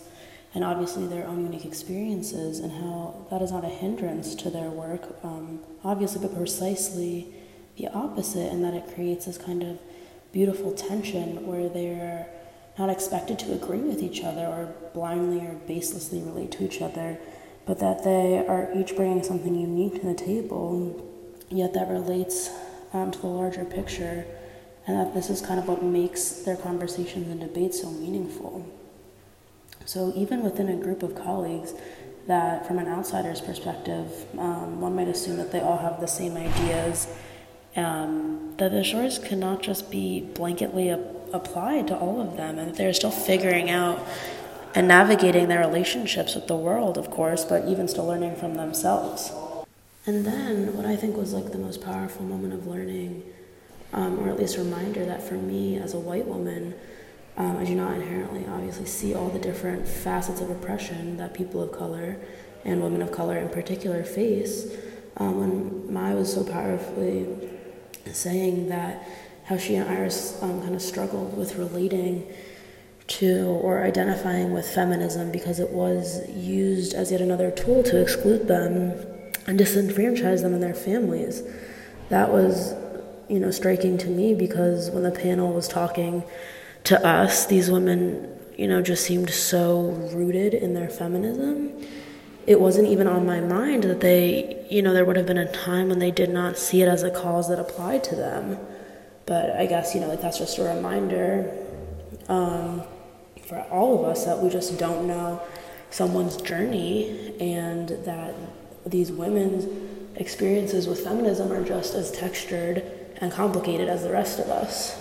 and 0.55 0.63
obviously 0.63 1.07
their 1.07 1.27
own 1.27 1.43
unique 1.43 1.65
experiences 1.65 2.59
and 2.59 2.71
how 2.71 3.25
that 3.31 3.41
is 3.41 3.51
not 3.51 3.63
a 3.63 3.69
hindrance 3.69 4.35
to 4.35 4.49
their 4.49 4.69
work, 4.69 5.15
um, 5.23 5.59
obviously, 5.83 6.21
but 6.21 6.35
precisely 6.35 7.33
the 7.77 7.87
opposite, 7.87 8.51
in 8.51 8.61
that 8.61 8.73
it 8.73 8.93
creates 8.93 9.25
this 9.25 9.37
kind 9.37 9.63
of 9.63 9.79
beautiful 10.31 10.71
tension 10.71 11.45
where 11.47 11.69
they're 11.69 12.27
not 12.77 12.89
expected 12.89 13.39
to 13.39 13.53
agree 13.53 13.79
with 13.79 14.01
each 14.01 14.23
other 14.23 14.45
or 14.45 14.73
blindly 14.93 15.39
or 15.39 15.59
baselessly 15.67 16.23
relate 16.25 16.51
to 16.51 16.63
each 16.63 16.81
other, 16.81 17.17
but 17.65 17.79
that 17.79 18.03
they 18.03 18.45
are 18.47 18.69
each 18.75 18.95
bringing 18.95 19.23
something 19.23 19.55
unique 19.55 20.01
to 20.01 20.07
the 20.07 20.13
table, 20.13 21.03
yet 21.49 21.73
that 21.73 21.87
relates 21.87 22.49
um, 22.93 23.11
to 23.11 23.19
the 23.19 23.27
larger 23.27 23.65
picture, 23.65 24.25
and 24.87 24.97
that 24.97 25.13
this 25.13 25.29
is 25.29 25.41
kind 25.41 25.59
of 25.59 25.67
what 25.67 25.83
makes 25.83 26.29
their 26.43 26.55
conversations 26.55 27.27
and 27.29 27.39
debates 27.39 27.81
so 27.81 27.89
meaningful. 27.89 28.65
So, 29.85 30.13
even 30.15 30.43
within 30.43 30.69
a 30.69 30.75
group 30.75 31.03
of 31.03 31.15
colleagues, 31.15 31.73
that 32.27 32.65
from 32.65 32.79
an 32.79 32.87
outsider's 32.87 33.41
perspective, 33.41 34.25
um, 34.37 34.79
one 34.79 34.95
might 34.95 35.09
assume 35.09 35.37
that 35.37 35.51
they 35.51 35.59
all 35.59 35.77
have 35.77 35.99
the 35.99 36.07
same 36.07 36.37
ideas, 36.37 37.07
um, 37.75 38.53
that 38.57 38.71
the 38.71 38.83
shores 38.83 39.19
cannot 39.19 39.61
just 39.61 39.91
be 39.91 40.29
blanketly 40.33 40.91
applied 41.33 41.87
to 41.87 41.97
all 41.97 42.21
of 42.21 42.37
them, 42.37 42.59
and 42.59 42.69
that 42.69 42.77
they're 42.77 42.93
still 42.93 43.11
figuring 43.11 43.69
out 43.69 43.99
and 44.75 44.87
navigating 44.87 45.49
their 45.49 45.59
relationships 45.59 46.33
with 46.35 46.47
the 46.47 46.55
world, 46.55 46.97
of 46.97 47.11
course, 47.11 47.43
but 47.45 47.67
even 47.67 47.87
still 47.87 48.05
learning 48.05 48.35
from 48.35 48.55
themselves. 48.55 49.31
And 50.05 50.25
then, 50.25 50.75
what 50.75 50.85
I 50.85 50.97
think 50.97 51.15
was 51.15 51.31
like 51.31 51.51
the 51.51 51.57
most 51.57 51.81
powerful 51.81 52.25
moment 52.25 52.53
of 52.53 52.67
learning, 52.67 53.23
um, 53.93 54.19
or 54.19 54.29
at 54.29 54.37
least 54.37 54.57
reminder 54.57 55.05
that 55.05 55.23
for 55.23 55.35
me 55.35 55.77
as 55.77 55.93
a 55.93 55.99
white 55.99 56.25
woman, 56.25 56.73
um, 57.37 57.57
I 57.57 57.63
do 57.63 57.73
not 57.73 57.95
inherently, 57.95 58.45
obviously, 58.45 58.85
see 58.85 59.15
all 59.15 59.29
the 59.29 59.39
different 59.39 59.87
facets 59.87 60.41
of 60.41 60.49
oppression 60.49 61.15
that 61.17 61.33
people 61.33 61.61
of 61.61 61.71
color 61.71 62.17
and 62.65 62.83
women 62.83 63.01
of 63.01 63.11
color 63.13 63.37
in 63.37 63.47
particular 63.47 64.03
face. 64.03 64.75
Um, 65.17 65.39
when 65.39 65.93
Mai 65.93 66.13
was 66.15 66.33
so 66.33 66.43
powerfully 66.43 67.49
saying 68.11 68.69
that 68.69 69.07
how 69.45 69.57
she 69.57 69.75
and 69.75 69.89
Iris 69.89 70.41
um, 70.41 70.61
kind 70.61 70.75
of 70.75 70.81
struggled 70.81 71.37
with 71.37 71.55
relating 71.55 72.27
to 73.07 73.45
or 73.61 73.83
identifying 73.83 74.53
with 74.53 74.67
feminism 74.67 75.31
because 75.31 75.59
it 75.59 75.69
was 75.69 76.27
used 76.29 76.93
as 76.93 77.11
yet 77.11 77.21
another 77.21 77.51
tool 77.51 77.83
to 77.83 78.01
exclude 78.01 78.47
them 78.47 79.12
and 79.47 79.59
disenfranchise 79.59 80.41
them 80.41 80.53
and 80.53 80.63
their 80.63 80.73
families. 80.73 81.43
That 82.09 82.31
was, 82.31 82.73
you 83.27 83.39
know, 83.39 83.51
striking 83.51 83.97
to 83.99 84.07
me 84.07 84.33
because 84.33 84.89
when 84.91 85.03
the 85.03 85.11
panel 85.11 85.53
was 85.53 85.67
talking 85.67 86.23
to 86.85 87.05
us, 87.05 87.45
these 87.45 87.71
women, 87.71 88.29
you 88.57 88.67
know, 88.67 88.81
just 88.81 89.05
seemed 89.05 89.29
so 89.29 89.91
rooted 90.13 90.53
in 90.53 90.73
their 90.73 90.89
feminism. 90.89 91.73
It 92.45 92.59
wasn't 92.59 92.89
even 92.89 93.07
on 93.07 93.25
my 93.25 93.39
mind 93.39 93.83
that 93.83 94.01
they, 94.01 94.65
you 94.69 94.81
know, 94.81 94.93
there 94.93 95.05
would 95.05 95.15
have 95.15 95.25
been 95.25 95.37
a 95.37 95.51
time 95.51 95.89
when 95.89 95.99
they 95.99 96.11
did 96.11 96.29
not 96.29 96.57
see 96.57 96.81
it 96.81 96.87
as 96.87 97.03
a 97.03 97.09
cause 97.09 97.47
that 97.49 97.59
applied 97.59 98.03
to 98.05 98.15
them. 98.15 98.57
But 99.25 99.51
I 99.51 99.65
guess, 99.65 99.95
you 99.95 100.01
know, 100.01 100.07
like 100.07 100.21
that's 100.21 100.37
just 100.39 100.57
a 100.57 100.63
reminder 100.63 101.49
um, 102.27 102.83
for 103.47 103.61
all 103.71 103.99
of 103.99 104.05
us 104.05 104.25
that 104.25 104.39
we 104.39 104.49
just 104.49 104.77
don't 104.77 105.07
know 105.07 105.41
someone's 105.89 106.37
journey 106.37 107.33
and 107.39 107.89
that 108.05 108.35
these 108.85 109.11
women's 109.11 109.65
experiences 110.15 110.87
with 110.87 111.03
feminism 111.03 111.51
are 111.51 111.63
just 111.63 111.95
as 111.95 112.11
textured 112.11 112.83
and 113.17 113.31
complicated 113.31 113.87
as 113.87 114.03
the 114.03 114.11
rest 114.11 114.39
of 114.39 114.49
us. 114.49 114.99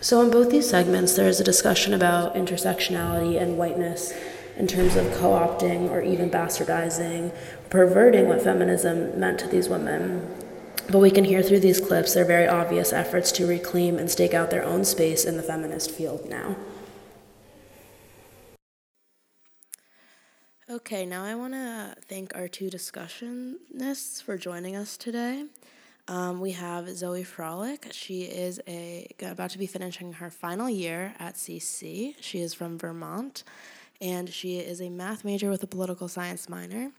So, 0.00 0.22
in 0.22 0.30
both 0.30 0.50
these 0.50 0.68
segments, 0.68 1.16
there 1.16 1.28
is 1.28 1.40
a 1.40 1.44
discussion 1.44 1.92
about 1.92 2.34
intersectionality 2.34 3.40
and 3.40 3.58
whiteness 3.58 4.12
in 4.56 4.66
terms 4.66 4.96
of 4.96 5.12
co 5.14 5.30
opting 5.30 5.90
or 5.90 6.00
even 6.00 6.30
bastardizing, 6.30 7.34
perverting 7.70 8.28
what 8.28 8.42
feminism 8.42 9.18
meant 9.18 9.38
to 9.40 9.48
these 9.48 9.68
women. 9.68 10.26
But 10.88 10.98
we 10.98 11.10
can 11.10 11.24
hear 11.24 11.42
through 11.42 11.60
these 11.60 11.80
clips 11.80 12.14
their 12.14 12.24
very 12.24 12.46
obvious 12.46 12.92
efforts 12.92 13.32
to 13.32 13.46
reclaim 13.46 13.98
and 13.98 14.10
stake 14.10 14.34
out 14.34 14.50
their 14.50 14.64
own 14.64 14.84
space 14.84 15.24
in 15.24 15.36
the 15.36 15.42
feminist 15.42 15.90
field 15.90 16.28
now. 16.28 16.56
Okay, 20.68 21.06
now 21.06 21.22
I 21.22 21.36
want 21.36 21.52
to 21.52 21.94
thank 22.08 22.34
our 22.34 22.48
two 22.48 22.68
discussionists 22.68 24.20
for 24.20 24.36
joining 24.36 24.74
us 24.74 24.96
today. 24.96 25.44
Um, 26.08 26.40
we 26.40 26.50
have 26.52 26.88
Zoe 26.88 27.22
Frolik. 27.22 27.92
She 27.92 28.22
is 28.22 28.60
a 28.66 29.06
about 29.22 29.50
to 29.50 29.58
be 29.58 29.68
finishing 29.68 30.14
her 30.14 30.28
final 30.28 30.68
year 30.68 31.14
at 31.20 31.36
CC. 31.36 32.16
She 32.20 32.40
is 32.40 32.52
from 32.52 32.78
Vermont, 32.80 33.44
and 34.00 34.28
she 34.28 34.58
is 34.58 34.80
a 34.82 34.88
math 34.88 35.24
major 35.24 35.50
with 35.50 35.62
a 35.62 35.68
political 35.68 36.08
science 36.08 36.48
minor. 36.48 36.90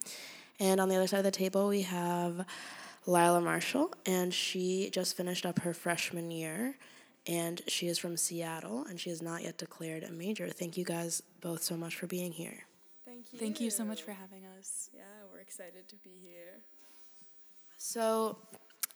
And 0.61 0.79
on 0.79 0.87
the 0.87 0.95
other 0.95 1.07
side 1.07 1.17
of 1.17 1.25
the 1.25 1.31
table, 1.31 1.67
we 1.67 1.81
have 1.81 2.45
Laila 3.05 3.41
Marshall, 3.41 3.93
and 4.05 4.33
she 4.33 4.89
just 4.93 5.17
finished 5.17 5.45
up 5.45 5.59
her 5.59 5.73
freshman 5.73 6.31
year, 6.31 6.77
and 7.27 7.61
she 7.67 7.87
is 7.87 7.99
from 7.99 8.15
Seattle, 8.15 8.85
and 8.85 8.97
she 8.97 9.09
has 9.09 9.21
not 9.21 9.43
yet 9.43 9.57
declared 9.57 10.03
a 10.03 10.11
major. 10.13 10.47
Thank 10.47 10.77
you 10.77 10.85
guys 10.85 11.21
both 11.41 11.63
so 11.63 11.75
much 11.75 11.95
for 11.95 12.07
being 12.07 12.31
here. 12.31 12.66
Thank 13.29 13.33
you. 13.33 13.39
Thank 13.39 13.61
you 13.61 13.69
so 13.69 13.83
much 13.83 14.03
for 14.03 14.11
having 14.11 14.45
us. 14.57 14.89
Yeah, 14.95 15.01
we're 15.31 15.39
excited 15.39 15.89
to 15.89 15.95
be 15.97 16.11
here. 16.21 16.61
So, 17.77 18.37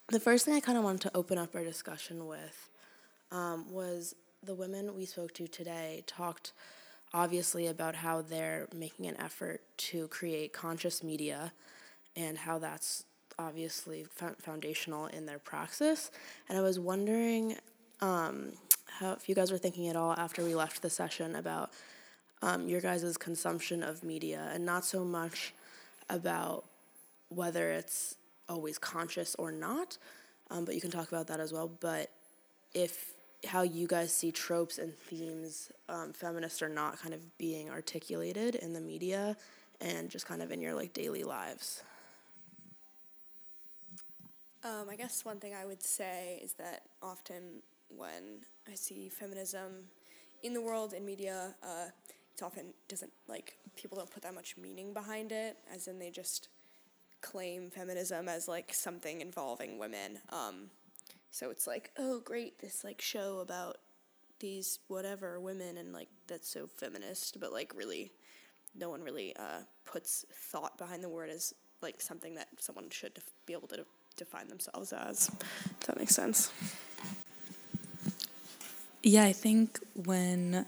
the 0.08 0.20
first 0.20 0.46
thing 0.46 0.54
I 0.54 0.62
kind 0.62 0.78
of 0.78 0.86
wanted 0.86 1.02
to 1.02 1.18
open 1.18 1.38
up 1.38 1.54
our 1.54 1.64
discussion 1.64 2.28
with 2.28 2.70
um, 3.32 3.70
was 3.72 4.16
the 4.44 4.56
women 4.56 4.96
we 4.96 5.06
spoke 5.06 5.34
to 5.34 5.48
today 5.48 6.04
talked 6.08 6.54
obviously 7.14 7.68
about 7.68 7.96
how 7.96 8.22
they're 8.22 8.68
making 8.74 9.08
an 9.08 9.20
effort 9.20 9.62
to 9.78 10.08
create 10.08 10.54
conscious 10.54 11.04
media 11.04 11.52
and 12.16 12.38
how 12.38 12.58
that's 12.58 13.04
obviously 13.38 14.06
foundational 14.40 15.08
in 15.08 15.26
their 15.26 15.40
praxis. 15.40 16.10
And 16.48 16.58
I 16.58 16.62
was 16.62 16.80
wondering 16.80 17.58
um, 18.00 18.54
how 18.86 19.12
if 19.12 19.28
you 19.28 19.36
guys 19.36 19.52
were 19.52 19.58
thinking 19.58 19.90
at 19.90 19.96
all 19.96 20.14
after 20.14 20.44
we 20.44 20.56
left 20.56 20.82
the 20.82 20.90
session 20.90 21.36
about 21.36 21.72
um, 22.42 22.68
your 22.68 22.82
guys' 22.82 23.18
consumption 23.18 23.84
of 23.84 24.04
media 24.04 24.50
and 24.54 24.66
not 24.66 24.86
so 24.86 25.04
much 25.04 25.54
about 26.10 26.66
whether 27.30 27.72
it's 27.72 28.16
always 28.50 28.78
conscious 28.78 29.36
or 29.36 29.52
not, 29.52 29.98
um, 30.50 30.66
but 30.66 30.76
you 30.76 30.82
can 30.82 30.92
talk 30.92 31.08
about 31.08 31.28
that 31.28 31.40
as 31.40 31.54
well. 31.54 31.70
But 31.80 32.12
if 32.74 33.14
how 33.46 33.64
you 33.64 33.88
guys 33.88 34.14
see 34.14 34.32
tropes 34.32 34.78
and 34.78 34.94
themes, 34.94 35.72
um, 35.90 36.14
feminist 36.14 36.62
or 36.62 36.70
not, 36.70 37.00
kind 37.00 37.14
of 37.14 37.38
being 37.38 37.70
articulated 37.70 38.56
in 38.56 38.74
the 38.74 38.82
media 38.82 39.36
and 39.80 40.10
just 40.10 40.28
kind 40.28 40.42
of 40.42 40.52
in 40.52 40.62
your 40.62 40.76
like 40.76 40.94
daily 40.94 41.24
lives. 41.24 41.84
Um, 44.64 44.88
I 44.92 44.96
guess 44.96 45.26
one 45.26 45.40
thing 45.40 45.56
I 45.56 45.66
would 45.66 45.82
say 45.82 46.40
is 46.44 46.54
that 46.54 46.84
often 47.02 47.64
when 47.98 48.46
I 48.72 48.76
see 48.76 49.10
feminism 49.10 49.86
in 50.44 50.54
the 50.54 50.62
world 50.62 50.94
in 50.94 51.04
media, 51.04 51.56
uh, 51.64 51.88
it's 52.34 52.42
often 52.42 52.74
doesn't 52.88 53.12
like 53.28 53.58
people 53.76 53.98
don't 53.98 54.10
put 54.10 54.24
that 54.24 54.34
much 54.34 54.56
meaning 54.58 54.94
behind 54.94 55.32
it, 55.32 55.58
as 55.74 55.88
in 55.88 56.00
they 56.00 56.10
just 56.10 56.50
claim 57.22 57.70
feminism 57.70 58.28
as 58.28 58.48
like 58.48 58.74
something 58.74 59.22
involving 59.22 59.78
women. 59.78 60.20
Um, 60.30 60.70
so 61.30 61.50
it's 61.50 61.68
like, 61.68 61.92
oh, 61.98 62.20
great, 62.20 62.60
this 62.60 62.84
like 62.84 63.02
show 63.02 63.40
about 63.40 63.78
these 64.40 64.80
whatever 64.88 65.40
women, 65.40 65.78
and 65.78 65.94
like 65.94 66.10
that's 66.28 66.50
so 66.50 66.68
feminist, 66.68 67.40
but 67.40 67.54
like 67.54 67.74
really, 67.76 68.12
no 68.76 68.90
one 68.90 69.02
really 69.04 69.36
uh, 69.36 69.62
puts 69.86 70.26
thought 70.34 70.78
behind 70.78 71.04
the 71.04 71.10
word 71.10 71.30
as 71.30 71.54
like 71.82 72.02
something 72.02 72.36
that 72.36 72.48
someone 72.60 72.90
should 72.90 73.14
def- 73.14 73.32
be 73.46 73.54
able 73.54 73.68
to 73.68 73.78
de- 73.78 73.86
define 74.18 74.48
themselves 74.48 74.94
as. 74.94 75.28
Does 75.80 75.88
that 75.88 75.98
make 75.98 76.10
sense? 76.10 76.52
Yeah, 79.04 79.24
I 79.24 79.34
think 79.34 79.80
when 79.96 80.66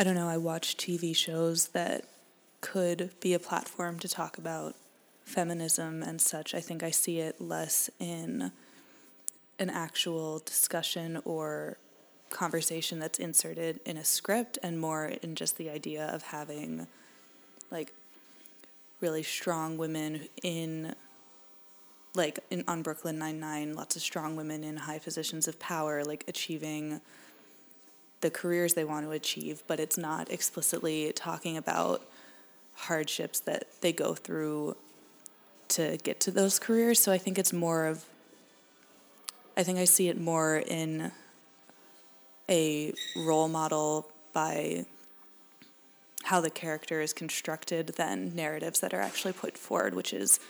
I 0.00 0.04
don't 0.04 0.14
know, 0.14 0.28
I 0.28 0.36
watch 0.36 0.76
TV 0.76 1.14
shows 1.14 1.68
that 1.68 2.04
could 2.60 3.10
be 3.20 3.34
a 3.34 3.40
platform 3.40 3.98
to 3.98 4.08
talk 4.08 4.38
about 4.38 4.76
feminism 5.24 6.04
and 6.04 6.20
such, 6.20 6.54
I 6.54 6.60
think 6.60 6.84
I 6.84 6.90
see 6.90 7.18
it 7.18 7.40
less 7.40 7.90
in 7.98 8.52
an 9.58 9.70
actual 9.70 10.38
discussion 10.38 11.20
or 11.24 11.78
conversation 12.30 13.00
that's 13.00 13.18
inserted 13.18 13.80
in 13.84 13.96
a 13.96 14.04
script 14.04 14.56
and 14.62 14.80
more 14.80 15.06
in 15.06 15.34
just 15.34 15.56
the 15.56 15.68
idea 15.68 16.06
of 16.06 16.22
having 16.22 16.86
like 17.70 17.92
really 19.00 19.24
strong 19.24 19.78
women 19.78 20.28
in 20.42 20.94
like 22.14 22.38
in 22.50 22.62
on 22.68 22.82
Brooklyn 22.82 23.18
Nine 23.18 23.40
Nine, 23.40 23.74
lots 23.74 23.96
of 23.96 24.02
strong 24.02 24.36
women 24.36 24.62
in 24.62 24.76
high 24.76 24.98
positions 24.98 25.48
of 25.48 25.58
power, 25.58 26.04
like 26.04 26.24
achieving 26.28 27.00
the 28.20 28.30
careers 28.30 28.74
they 28.74 28.84
want 28.84 29.06
to 29.06 29.12
achieve, 29.12 29.62
but 29.66 29.78
it's 29.78 29.96
not 29.96 30.30
explicitly 30.30 31.12
talking 31.14 31.56
about 31.56 32.02
hardships 32.74 33.40
that 33.40 33.68
they 33.80 33.92
go 33.92 34.14
through 34.14 34.76
to 35.68 35.98
get 35.98 36.20
to 36.20 36.30
those 36.30 36.58
careers. 36.58 36.98
So 36.98 37.12
I 37.12 37.18
think 37.18 37.38
it's 37.38 37.52
more 37.52 37.86
of, 37.86 38.04
I 39.56 39.62
think 39.62 39.78
I 39.78 39.84
see 39.84 40.08
it 40.08 40.20
more 40.20 40.58
in 40.58 41.12
a 42.48 42.94
role 43.16 43.48
model 43.48 44.10
by 44.32 44.86
how 46.24 46.40
the 46.40 46.50
character 46.50 47.00
is 47.00 47.12
constructed 47.12 47.88
than 47.96 48.34
narratives 48.34 48.80
that 48.80 48.92
are 48.94 49.00
actually 49.00 49.32
put 49.32 49.56
forward, 49.56 49.94
which 49.94 50.12
is, 50.12 50.40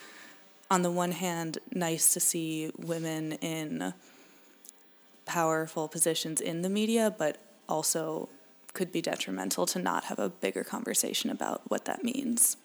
on 0.71 0.83
the 0.83 0.91
one 0.91 1.13
hand, 1.13 1.59
nice 1.73 2.13
to 2.15 2.21
see 2.21 2.71
women 2.77 3.33
in 3.33 3.95
powerful 5.25 5.89
positions 5.89 6.41
in 6.41 6.63
the 6.63 6.69
media, 6.69 7.15
but 7.17 7.39
also 7.69 8.29
could 8.75 8.93
be 8.93 9.03
detrimental 9.03 9.67
to 9.67 9.79
not 9.79 10.05
have 10.05 10.19
a 10.19 10.29
bigger 10.29 10.65
conversation 10.65 11.31
about 11.31 11.63
what 11.69 11.85
that 11.87 12.05
means. 12.05 12.57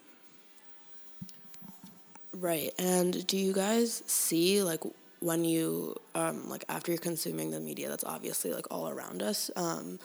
Right. 2.32 2.72
And 2.78 3.26
do 3.26 3.36
you 3.36 3.52
guys 3.52 4.02
see 4.06 4.62
like 4.62 4.80
when 5.20 5.44
you 5.44 5.96
um, 6.14 6.48
like 6.48 6.64
after 6.68 6.92
you're 6.92 6.98
consuming 6.98 7.50
the 7.50 7.60
media 7.60 7.88
that's 7.88 8.04
obviously 8.04 8.52
like 8.52 8.66
all 8.70 8.88
around 8.88 9.22
us, 9.22 9.50
um, 9.56 9.98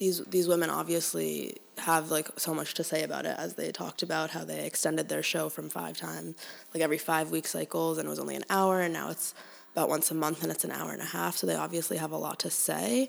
these 0.00 0.24
these 0.24 0.48
women 0.48 0.70
obviously 0.70 1.58
have 1.78 2.10
like 2.10 2.28
so 2.36 2.52
much 2.54 2.74
to 2.74 2.82
say 2.82 3.02
about 3.04 3.26
it 3.26 3.36
as 3.38 3.54
they 3.54 3.70
talked 3.70 4.02
about 4.02 4.30
how 4.30 4.44
they 4.44 4.64
extended 4.64 5.08
their 5.08 5.22
show 5.22 5.48
from 5.48 5.68
five 5.68 5.96
times 5.96 6.34
like 6.74 6.82
every 6.82 6.98
five 6.98 7.30
week 7.30 7.46
cycles 7.46 7.98
and 7.98 8.06
it 8.06 8.10
was 8.10 8.18
only 8.18 8.34
an 8.34 8.44
hour 8.50 8.80
and 8.80 8.92
now 8.92 9.10
it's 9.10 9.34
about 9.72 9.88
once 9.88 10.10
a 10.10 10.14
month 10.14 10.42
and 10.42 10.50
it's 10.50 10.64
an 10.64 10.70
hour 10.70 10.92
and 10.92 11.02
a 11.02 11.06
half 11.06 11.36
so 11.36 11.46
they 11.46 11.54
obviously 11.54 11.96
have 11.96 12.12
a 12.12 12.16
lot 12.16 12.38
to 12.38 12.50
say 12.50 13.08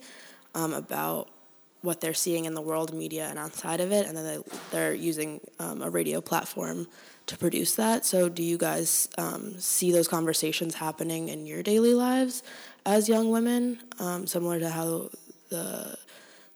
um, 0.56 0.74
about 0.74 1.30
what 1.82 2.00
they're 2.00 2.14
seeing 2.14 2.46
in 2.46 2.54
the 2.54 2.62
world 2.62 2.94
media 2.94 3.28
and 3.28 3.40
outside 3.40 3.82
of 3.82 3.92
it 3.92 4.06
and 4.06 4.16
then 4.16 4.26
they, 4.26 4.38
they're 4.72 4.94
using 4.94 5.40
um, 5.60 5.82
a 5.82 5.90
radio 5.90 6.22
platform 6.22 6.88
to 7.26 7.38
produce 7.38 7.76
that 7.76 8.06
so 8.06 8.30
do 8.30 8.44
you 8.44 8.58
guys 8.58 9.10
um, 9.18 9.60
see 9.60 9.92
those 9.92 10.08
conversations 10.08 10.76
happening 10.76 11.30
in 11.30 11.46
your 11.46 11.64
daily 11.64 11.94
lives 11.94 12.44
as 12.86 13.10
young 13.10 13.32
women 13.32 13.80
um, 14.00 14.28
similar 14.28 14.60
to 14.60 14.70
how 14.70 15.10
the 15.50 15.98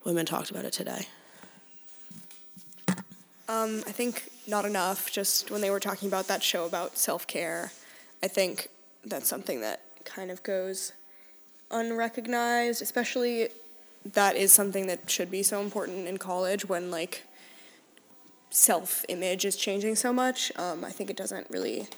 women 0.04 0.24
talked 0.24 0.50
about 0.50 0.64
it 0.64 0.72
today 0.72 1.06
Um, 3.48 3.84
I 3.86 3.92
think 3.92 4.28
not 4.46 4.64
enough. 4.64 5.10
Just 5.12 5.50
when 5.50 5.60
they 5.60 5.70
were 5.70 5.80
talking 5.80 6.08
about 6.08 6.26
that 6.28 6.42
show 6.42 6.66
about 6.66 6.98
self 6.98 7.26
care, 7.26 7.70
I 8.22 8.28
think 8.28 8.68
that's 9.04 9.28
something 9.28 9.60
that 9.60 9.82
kind 10.04 10.30
of 10.30 10.42
goes 10.42 10.92
unrecognized, 11.70 12.82
especially 12.82 13.48
that 14.14 14.36
is 14.36 14.52
something 14.52 14.86
that 14.86 15.10
should 15.10 15.30
be 15.30 15.42
so 15.42 15.60
important 15.60 16.06
in 16.06 16.18
college 16.18 16.68
when 16.68 16.90
like 16.90 17.24
self 18.50 19.04
image 19.08 19.44
is 19.44 19.56
changing 19.56 19.96
so 19.96 20.12
much. 20.12 20.52
Um, 20.56 20.84
I 20.84 20.90
think 20.90 21.10
it 21.10 21.16
doesn't 21.16 21.48
really 21.50 21.88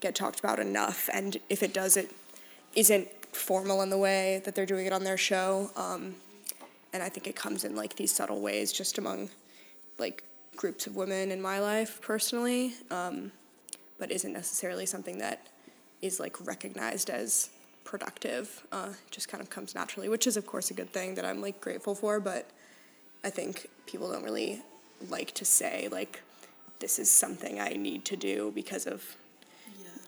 get 0.00 0.14
talked 0.14 0.40
about 0.40 0.58
enough, 0.58 1.08
and 1.12 1.38
if 1.48 1.62
it 1.62 1.72
does, 1.72 1.96
it 1.96 2.10
isn't 2.74 3.08
formal 3.32 3.82
in 3.82 3.90
the 3.90 3.98
way 3.98 4.42
that 4.44 4.54
they're 4.54 4.66
doing 4.66 4.86
it 4.86 4.92
on 4.92 5.04
their 5.04 5.16
show. 5.16 5.70
Um, 5.76 6.16
and 6.92 7.02
I 7.02 7.08
think 7.08 7.26
it 7.26 7.36
comes 7.36 7.64
in 7.64 7.74
like 7.74 7.96
these 7.96 8.12
subtle 8.12 8.40
ways, 8.40 8.72
just 8.72 8.98
among 8.98 9.30
like 9.98 10.24
groups 10.56 10.86
of 10.86 10.96
women 10.96 11.30
in 11.30 11.40
my 11.40 11.60
life 11.60 12.00
personally, 12.02 12.74
um, 12.90 13.32
but 13.98 14.10
isn't 14.10 14.32
necessarily 14.32 14.84
something 14.84 15.18
that 15.18 15.46
is 16.02 16.20
like 16.20 16.44
recognized 16.46 17.08
as 17.08 17.48
productive. 17.84 18.66
Uh, 18.72 18.90
just 19.10 19.28
kind 19.28 19.42
of 19.42 19.50
comes 19.50 19.74
naturally, 19.74 20.08
which 20.08 20.26
is 20.26 20.36
of 20.36 20.46
course 20.46 20.70
a 20.70 20.74
good 20.74 20.92
thing 20.92 21.14
that 21.14 21.24
I'm 21.24 21.40
like 21.40 21.60
grateful 21.60 21.94
for. 21.94 22.20
But 22.20 22.48
I 23.24 23.30
think 23.30 23.68
people 23.86 24.10
don't 24.10 24.24
really 24.24 24.62
like 25.10 25.32
to 25.32 25.44
say 25.44 25.88
like 25.90 26.22
this 26.78 26.98
is 26.98 27.10
something 27.10 27.60
I 27.60 27.70
need 27.70 28.04
to 28.06 28.16
do 28.16 28.52
because 28.54 28.86
of 28.86 29.16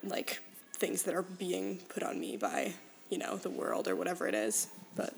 like 0.02 0.40
things 0.72 1.04
that 1.04 1.14
are 1.14 1.22
being 1.22 1.78
put 1.88 2.02
on 2.02 2.20
me 2.20 2.36
by 2.36 2.74
you 3.10 3.18
know 3.18 3.36
the 3.36 3.50
world 3.50 3.88
or 3.88 3.96
whatever 3.96 4.26
it 4.26 4.34
is. 4.34 4.68
But 4.96 5.14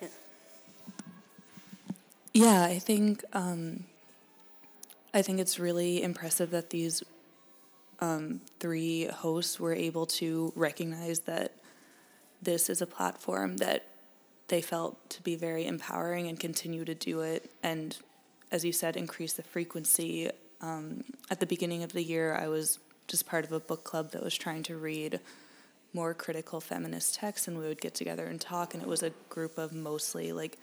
yeah. 0.00 0.08
Yeah, 2.32 2.62
I 2.62 2.78
think 2.78 3.24
um, 3.32 3.84
I 5.12 5.22
think 5.22 5.40
it's 5.40 5.58
really 5.58 6.02
impressive 6.02 6.50
that 6.50 6.70
these 6.70 7.02
um, 8.02 8.40
three 8.58 9.06
hosts 9.06 9.60
were 9.60 9.72
able 9.72 10.06
to 10.06 10.52
recognize 10.56 11.20
that 11.20 11.52
this 12.42 12.68
is 12.68 12.82
a 12.82 12.86
platform 12.86 13.58
that 13.58 13.84
they 14.48 14.60
felt 14.60 15.08
to 15.10 15.22
be 15.22 15.36
very 15.36 15.66
empowering 15.66 16.26
and 16.26 16.40
continue 16.40 16.84
to 16.84 16.96
do 16.96 17.20
it. 17.20 17.48
And 17.62 17.96
as 18.50 18.64
you 18.64 18.72
said, 18.72 18.96
increase 18.96 19.34
the 19.34 19.44
frequency. 19.44 20.28
Um, 20.60 21.04
at 21.30 21.38
the 21.38 21.46
beginning 21.46 21.84
of 21.84 21.92
the 21.92 22.02
year, 22.02 22.34
I 22.34 22.48
was 22.48 22.80
just 23.06 23.24
part 23.24 23.44
of 23.44 23.52
a 23.52 23.60
book 23.60 23.84
club 23.84 24.10
that 24.10 24.22
was 24.22 24.34
trying 24.34 24.64
to 24.64 24.76
read 24.76 25.20
more 25.94 26.12
critical 26.12 26.60
feminist 26.60 27.14
texts, 27.14 27.46
and 27.46 27.56
we 27.56 27.68
would 27.68 27.80
get 27.80 27.94
together 27.94 28.26
and 28.26 28.40
talk. 28.40 28.74
And 28.74 28.82
it 28.82 28.88
was 28.88 29.04
a 29.04 29.12
group 29.28 29.58
of 29.58 29.72
mostly 29.72 30.32
like 30.32 30.58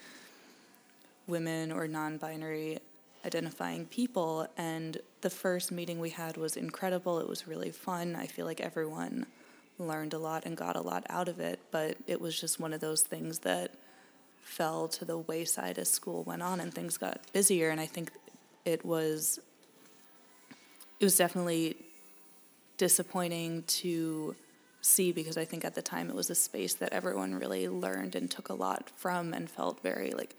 women 1.25 1.71
or 1.71 1.88
non 1.88 2.17
binary 2.17 2.80
identifying 3.25 3.86
people. 3.86 4.47
And 4.58 4.97
the 5.21 5.29
first 5.29 5.71
meeting 5.71 5.99
we 5.99 6.10
had 6.12 6.38
was 6.38 6.55
incredible. 6.55 7.19
It 7.19 7.27
was 7.27 7.47
really 7.47 7.71
fun. 7.71 8.15
I 8.15 8.27
feel 8.27 8.45
like 8.45 8.62
everyone 8.62 9.25
learned 9.77 10.13
a 10.13 10.19
lot 10.19 10.45
and 10.45 10.58
got 10.58 10.75
a 10.75 10.82
lot 10.82 11.05
out 11.10 11.27
of 11.29 11.39
it, 11.39 11.60
but 11.71 11.97
it 12.08 12.19
was 12.19 12.39
just 12.39 12.60
one 12.60 12.73
of 12.73 12.82
those 12.82 13.01
things 13.01 13.39
that 13.39 13.71
fell 14.41 14.88
to 14.88 15.05
the 15.05 15.17
wayside 15.17 15.77
as 15.77 15.89
school 15.89 16.23
went 16.23 16.41
on 16.41 16.60
and 16.60 16.73
things 16.73 16.97
got 16.97 17.21
busier. 17.34 17.69
And 17.69 17.79
I 17.79 17.86
think 17.86 18.12
it 18.65 18.86
was. 18.86 19.39
It 20.99 21.05
was 21.05 21.15
definitely 21.15 21.77
disappointing 22.75 23.63
to 23.63 24.36
see 24.82 25.12
because 25.12 25.38
I 25.38 25.45
think 25.45 25.63
at 25.63 25.75
the 25.75 25.82
time 25.82 26.10
it 26.10 26.15
was 26.15 26.29
a 26.29 26.36
space 26.36 26.73
that 26.75 26.91
everyone 26.91 27.36
really 27.36 27.69
learned 27.69 28.15
and 28.15 28.29
took 28.29 28.49
a 28.49 28.53
lot 28.53 28.91
from 28.95 29.34
and 29.34 29.49
felt 29.49 29.82
very 29.82 30.12
like 30.12 30.36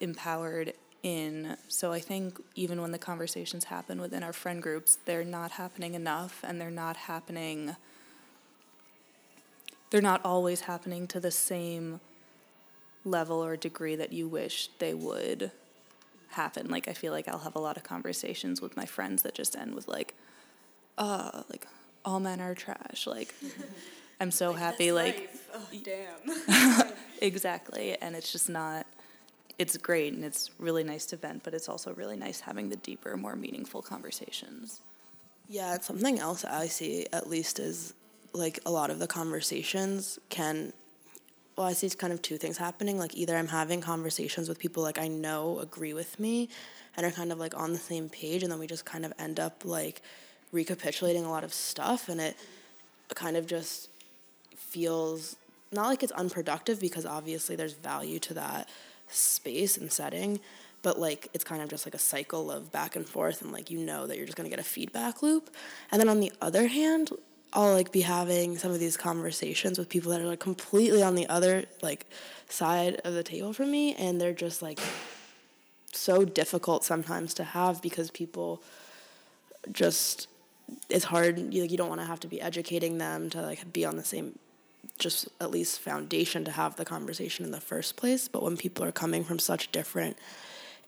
empowered 0.00 0.74
in. 1.02 1.56
So 1.68 1.92
I 1.92 2.00
think 2.00 2.40
even 2.54 2.80
when 2.80 2.92
the 2.92 2.98
conversations 2.98 3.64
happen 3.64 4.00
within 4.00 4.22
our 4.22 4.32
friend 4.32 4.62
groups, 4.62 4.98
they're 5.04 5.24
not 5.24 5.52
happening 5.52 5.94
enough 5.94 6.40
and 6.42 6.60
they're 6.60 6.70
not 6.70 6.96
happening 6.96 7.76
they're 9.92 10.00
not 10.00 10.22
always 10.24 10.62
happening 10.62 11.06
to 11.06 11.20
the 11.20 11.30
same 11.30 12.00
level 13.04 13.44
or 13.44 13.58
degree 13.58 13.94
that 13.94 14.10
you 14.10 14.26
wish 14.26 14.70
they 14.78 14.94
would 14.94 15.52
happen. 16.30 16.70
Like 16.70 16.88
I 16.88 16.94
feel 16.94 17.12
like 17.12 17.28
I'll 17.28 17.40
have 17.40 17.56
a 17.56 17.60
lot 17.60 17.76
of 17.76 17.82
conversations 17.82 18.62
with 18.62 18.74
my 18.74 18.86
friends 18.86 19.22
that 19.22 19.34
just 19.34 19.54
end 19.54 19.74
with 19.74 19.88
like, 19.88 20.14
uh, 20.96 21.42
like 21.50 21.66
all 22.06 22.20
men 22.20 22.40
are 22.40 22.54
trash. 22.54 23.06
Like 23.06 23.34
I'm 24.18 24.30
so 24.30 24.54
happy 24.54 24.92
like 24.92 25.30
oh, 25.54 25.68
damn. 25.84 26.92
exactly. 27.20 27.94
And 28.00 28.16
it's 28.16 28.32
just 28.32 28.48
not 28.48 28.86
it's 29.62 29.76
great 29.76 30.12
and 30.12 30.24
it's 30.24 30.50
really 30.58 30.82
nice 30.82 31.06
to 31.06 31.16
vent, 31.16 31.44
but 31.44 31.54
it's 31.54 31.68
also 31.68 31.94
really 31.94 32.16
nice 32.16 32.40
having 32.40 32.68
the 32.68 32.76
deeper, 32.76 33.16
more 33.16 33.36
meaningful 33.36 33.80
conversations. 33.80 34.80
Yeah, 35.48 35.76
it's 35.76 35.86
something 35.86 36.18
else 36.18 36.44
I 36.44 36.66
see 36.66 37.06
at 37.12 37.30
least 37.30 37.60
is 37.60 37.94
like 38.32 38.58
a 38.66 38.70
lot 38.70 38.90
of 38.90 38.98
the 38.98 39.06
conversations 39.06 40.18
can 40.28 40.72
well, 41.54 41.66
I 41.66 41.74
see 41.74 41.86
it's 41.86 41.94
kind 41.94 42.14
of 42.14 42.22
two 42.22 42.38
things 42.38 42.56
happening. 42.56 42.98
Like 42.98 43.14
either 43.14 43.36
I'm 43.36 43.48
having 43.48 43.82
conversations 43.82 44.48
with 44.48 44.58
people 44.58 44.82
like 44.82 44.98
I 44.98 45.06
know 45.06 45.60
agree 45.60 45.92
with 45.92 46.18
me 46.18 46.48
and 46.96 47.06
are 47.06 47.10
kind 47.10 47.30
of 47.30 47.38
like 47.38 47.56
on 47.56 47.72
the 47.72 47.78
same 47.78 48.08
page 48.08 48.42
and 48.42 48.50
then 48.50 48.58
we 48.58 48.66
just 48.66 48.84
kind 48.84 49.04
of 49.04 49.12
end 49.18 49.38
up 49.38 49.64
like 49.64 50.02
recapitulating 50.50 51.24
a 51.24 51.30
lot 51.30 51.44
of 51.44 51.52
stuff 51.52 52.08
and 52.08 52.20
it 52.20 52.36
kind 53.14 53.36
of 53.36 53.46
just 53.46 53.90
feels 54.56 55.36
not 55.70 55.86
like 55.86 56.02
it's 56.02 56.12
unproductive 56.12 56.80
because 56.80 57.06
obviously 57.06 57.54
there's 57.54 57.74
value 57.74 58.18
to 58.18 58.34
that 58.34 58.68
space 59.12 59.76
and 59.76 59.92
setting 59.92 60.40
but 60.82 60.98
like 60.98 61.28
it's 61.32 61.44
kind 61.44 61.62
of 61.62 61.68
just 61.68 61.86
like 61.86 61.94
a 61.94 61.98
cycle 61.98 62.50
of 62.50 62.72
back 62.72 62.96
and 62.96 63.08
forth 63.08 63.40
and 63.40 63.52
like 63.52 63.70
you 63.70 63.78
know 63.78 64.06
that 64.06 64.16
you're 64.16 64.26
just 64.26 64.36
going 64.36 64.48
to 64.48 64.54
get 64.54 64.58
a 64.58 64.68
feedback 64.68 65.22
loop. 65.22 65.48
And 65.90 66.00
then 66.00 66.08
on 66.08 66.20
the 66.20 66.32
other 66.40 66.66
hand 66.66 67.10
i'll 67.54 67.74
like 67.74 67.92
be 67.92 68.00
having 68.00 68.56
some 68.56 68.70
of 68.70 68.80
these 68.80 68.96
conversations 68.96 69.78
with 69.78 69.88
people 69.88 70.10
that 70.10 70.20
are 70.20 70.26
like 70.26 70.40
completely 70.40 71.02
on 71.02 71.14
the 71.14 71.26
other 71.28 71.64
like 71.82 72.06
side 72.48 73.00
of 73.04 73.14
the 73.14 73.22
table 73.22 73.52
from 73.52 73.70
me 73.70 73.94
and 73.94 74.20
they're 74.20 74.32
just 74.32 74.62
like 74.62 74.80
so 75.92 76.24
difficult 76.24 76.82
sometimes 76.82 77.34
to 77.34 77.44
have 77.44 77.82
because 77.82 78.10
people 78.10 78.62
just 79.70 80.28
it's 80.88 81.04
hard 81.04 81.38
you, 81.52 81.62
like, 81.62 81.70
you 81.70 81.76
don't 81.76 81.90
want 81.90 82.00
to 82.00 82.06
have 82.06 82.20
to 82.20 82.28
be 82.28 82.40
educating 82.40 82.96
them 82.98 83.28
to 83.28 83.42
like 83.42 83.70
be 83.72 83.84
on 83.84 83.96
the 83.96 84.04
same 84.04 84.38
just 84.98 85.28
at 85.40 85.50
least 85.50 85.80
foundation 85.80 86.44
to 86.44 86.50
have 86.50 86.76
the 86.76 86.84
conversation 86.84 87.44
in 87.44 87.50
the 87.50 87.60
first 87.60 87.96
place. 87.96 88.28
But 88.28 88.42
when 88.42 88.56
people 88.56 88.84
are 88.84 88.92
coming 88.92 89.24
from 89.24 89.38
such 89.38 89.72
different 89.72 90.16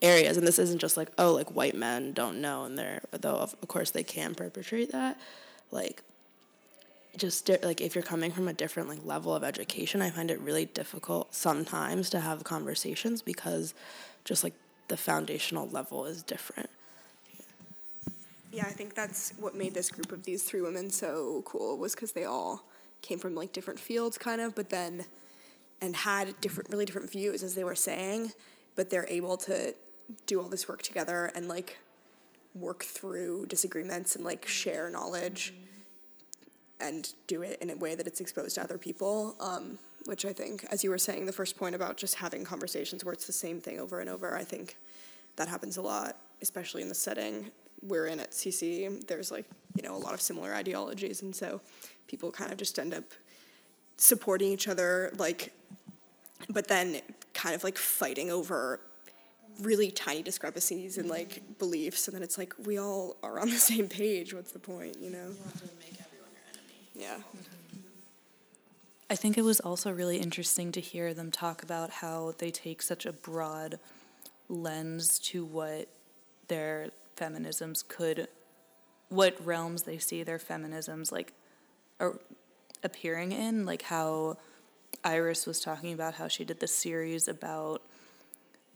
areas 0.03 0.37
and 0.37 0.47
this 0.47 0.59
isn't 0.59 0.81
just 0.81 0.97
like 0.97 1.09
oh 1.17 1.33
like 1.33 1.55
white 1.55 1.75
men 1.75 2.13
don't 2.13 2.41
know 2.41 2.65
and 2.65 2.77
they're 2.77 3.01
though 3.13 3.37
of, 3.37 3.57
course 3.69 3.93
they 3.93 4.03
can 4.03 4.35
perpetrate 4.35 4.91
that 4.91 5.19
like 5.71 6.03
just 7.17 7.49
like 7.63 7.81
if 7.81 7.95
you're 7.95 8.05
coming 8.05 8.31
from 8.31 8.49
a 8.49 8.53
different 8.53 8.89
like 8.89 8.99
level 9.05 9.35
of 9.35 9.45
education 9.45 10.03
i 10.03 10.11
find 10.11 10.33
it 10.33 10.39
really 10.41 10.67
difficult 10.67 11.33
sometimes 11.33 12.11
to 12.11 12.21
have 12.21 12.45
conversations 12.45 13.23
because 13.23 13.73
just 14.25 14.45
like 14.45 14.53
the 14.89 14.97
foundational 14.97 15.69
level 15.69 16.05
is 16.05 16.23
different. 16.23 16.71
Yeah, 18.53 18.67
I 18.67 18.71
think 18.71 18.95
that's 18.95 19.33
what 19.39 19.55
made 19.55 19.75
this 19.75 19.91
group 19.91 20.13
of 20.13 20.25
these 20.25 20.45
three 20.45 20.61
women 20.61 20.91
so 20.91 21.43
cool 21.45 21.77
was 21.77 21.95
because 21.95 22.13
they 22.13 22.25
all 22.25 22.65
came 23.05 23.19
from 23.19 23.35
like 23.35 23.53
different 23.53 23.79
fields, 23.79 24.19
kind 24.19 24.41
of, 24.41 24.55
but 24.55 24.71
then 24.71 25.05
and 25.81 25.95
had 25.95 26.41
different, 26.41 26.71
really 26.71 26.85
different 26.85 27.11
views 27.11 27.43
as 27.43 27.55
they 27.55 27.65
were 27.65 27.75
saying, 27.75 28.33
but 28.75 28.91
they're 28.91 29.07
able 29.09 29.37
to 29.37 29.75
do 30.27 30.41
all 30.41 30.49
this 30.49 30.69
work 30.69 30.83
together 30.83 31.31
and 31.35 31.49
like 31.49 31.79
work 32.55 32.85
through 32.85 33.47
disagreements 33.47 34.17
and 34.17 34.25
like 34.25 34.47
share 34.47 34.89
knowledge 34.89 35.53
and 36.81 37.13
do 37.27 37.43
it 37.43 37.59
in 37.61 37.71
a 37.71 37.77
way 37.77 37.95
that 37.95 38.07
it's 38.07 38.21
exposed 38.21 38.55
to 38.55 38.63
other 38.63 38.79
people, 38.79 39.37
um, 39.41 39.79
which 40.07 40.25
I 40.25 40.33
think, 40.33 40.65
as 40.71 40.83
you 40.83 40.91
were 40.91 40.99
saying, 40.99 41.27
the 41.27 41.33
first 41.33 41.57
point 41.57 41.75
about 41.75 41.97
just 41.97 42.17
having 42.17 42.45
conversations 42.45 43.05
where 43.05 43.13
it's 43.13 43.27
the 43.27 43.33
same 43.33 43.61
thing 43.61 43.79
over 43.79 44.01
and 44.01 44.09
over, 44.09 44.37
I 44.37 44.45
think 44.45 44.77
that 45.37 45.49
happens 45.49 45.77
a 45.77 45.83
lot, 45.83 46.17
especially 46.43 46.83
in 46.83 46.89
the 46.89 46.95
setting 46.95 47.51
we're 47.85 48.07
in 48.07 48.21
at 48.21 48.33
CC. 48.33 49.07
There's 49.07 49.31
like, 49.31 49.47
you 49.77 49.83
know, 49.83 49.95
a 49.95 49.99
lot 49.99 50.15
of 50.15 50.21
similar 50.21 50.55
ideologies, 50.55 51.23
and 51.23 51.35
so 51.35 51.61
people 52.07 52.31
kind 52.31 52.51
of 52.51 52.59
just 52.59 52.79
end 52.79 52.95
up 52.95 53.05
supporting 53.97 54.51
each 54.51 54.69
other, 54.69 55.13
like, 55.17 55.53
but 56.49 56.69
then 56.69 57.01
kind 57.33 57.55
of 57.55 57.65
like 57.65 57.79
fighting 57.79 58.31
over 58.31 58.81
really 59.61 59.91
tiny 59.91 60.23
discrepancies 60.23 60.99
and 60.99 61.09
like 61.09 61.59
beliefs, 61.59 62.09
and 62.09 62.15
then 62.15 62.23
it's 62.23 62.39
like 62.39 62.55
we 62.65 62.79
all 62.79 63.17
are 63.23 63.39
on 63.39 63.51
the 63.51 63.57
same 63.73 63.89
page. 63.89 64.35
What's 64.35 64.53
the 64.53 64.59
point, 64.59 64.99
you 65.01 65.11
know? 65.11 65.31
Yeah. 66.95 67.17
Mm-hmm. 67.17 67.55
I 69.11 69.17
think 69.17 69.37
it 69.37 69.43
was 69.43 69.61
also 69.61 69.91
really 69.93 70.17
interesting 70.17 70.73
to 70.73 70.81
hear 70.81 71.13
them 71.13 71.31
talk 71.31 71.63
about 71.63 71.91
how 71.91 72.35
they 72.39 72.51
take 72.51 72.81
such 72.81 73.05
a 73.05 73.13
broad 73.13 73.79
lens 74.49 75.19
to 75.19 75.45
what 75.45 75.89
their 76.49 76.89
feminisms 77.17 77.87
could, 77.87 78.29
what 79.09 79.45
realms 79.45 79.83
they 79.83 79.99
see 79.99 80.23
their 80.23 80.39
feminisms 80.39 81.13
like 81.13 81.33
are 82.01 82.19
appearing 82.83 83.33
in, 83.33 83.65
like 83.65 83.83
how 83.83 84.37
Iris 85.03 85.47
was 85.47 85.61
talking 85.61 85.93
about 85.93 86.15
how 86.15 86.29
she 86.29 86.45
did 86.45 86.61
the 86.61 86.67
series 86.67 87.29
about 87.29 87.83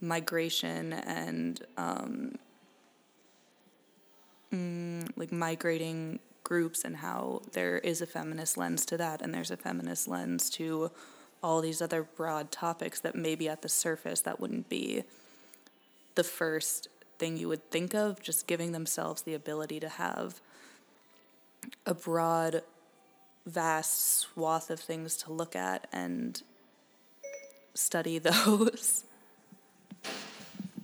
migration 0.01 0.93
and 0.93 1.61
um, 1.77 2.35
mm, 4.53 5.09
like 5.15 5.31
migrating 5.31 6.19
groups 6.43 6.83
and 6.83 6.97
how 6.97 7.41
there 7.53 7.77
is 7.77 8.01
a 8.01 8.07
feminist 8.07 8.57
lens 8.57 8.85
to 8.85 8.97
that 8.97 9.21
and 9.21 9.33
there's 9.33 9.51
a 9.51 9.57
feminist 9.57 10.07
lens 10.07 10.49
to 10.49 10.89
all 11.43 11.61
these 11.61 11.81
other 11.81 12.03
broad 12.03 12.51
topics 12.51 12.99
that 13.01 13.15
maybe 13.15 13.47
at 13.47 13.61
the 13.61 13.69
surface 13.69 14.21
that 14.21 14.39
wouldn't 14.39 14.67
be 14.67 15.03
the 16.15 16.23
first 16.23 16.89
thing 17.19 17.37
you 17.37 17.47
would 17.49 17.69
think 17.69 17.93
of 17.93 18.21
just 18.21 18.47
giving 18.47 18.71
themselves 18.71 19.21
the 19.21 19.33
ability 19.33 19.79
to 19.81 19.89
have 19.89 20.39
a 21.85 21.93
broad 21.93 22.63
vast 23.45 24.19
swath 24.19 24.69
of 24.69 24.79
things 24.79 25.17
to 25.17 25.31
look 25.31 25.55
at 25.55 25.87
and 25.91 26.41
study 27.73 28.17
those 28.29 29.03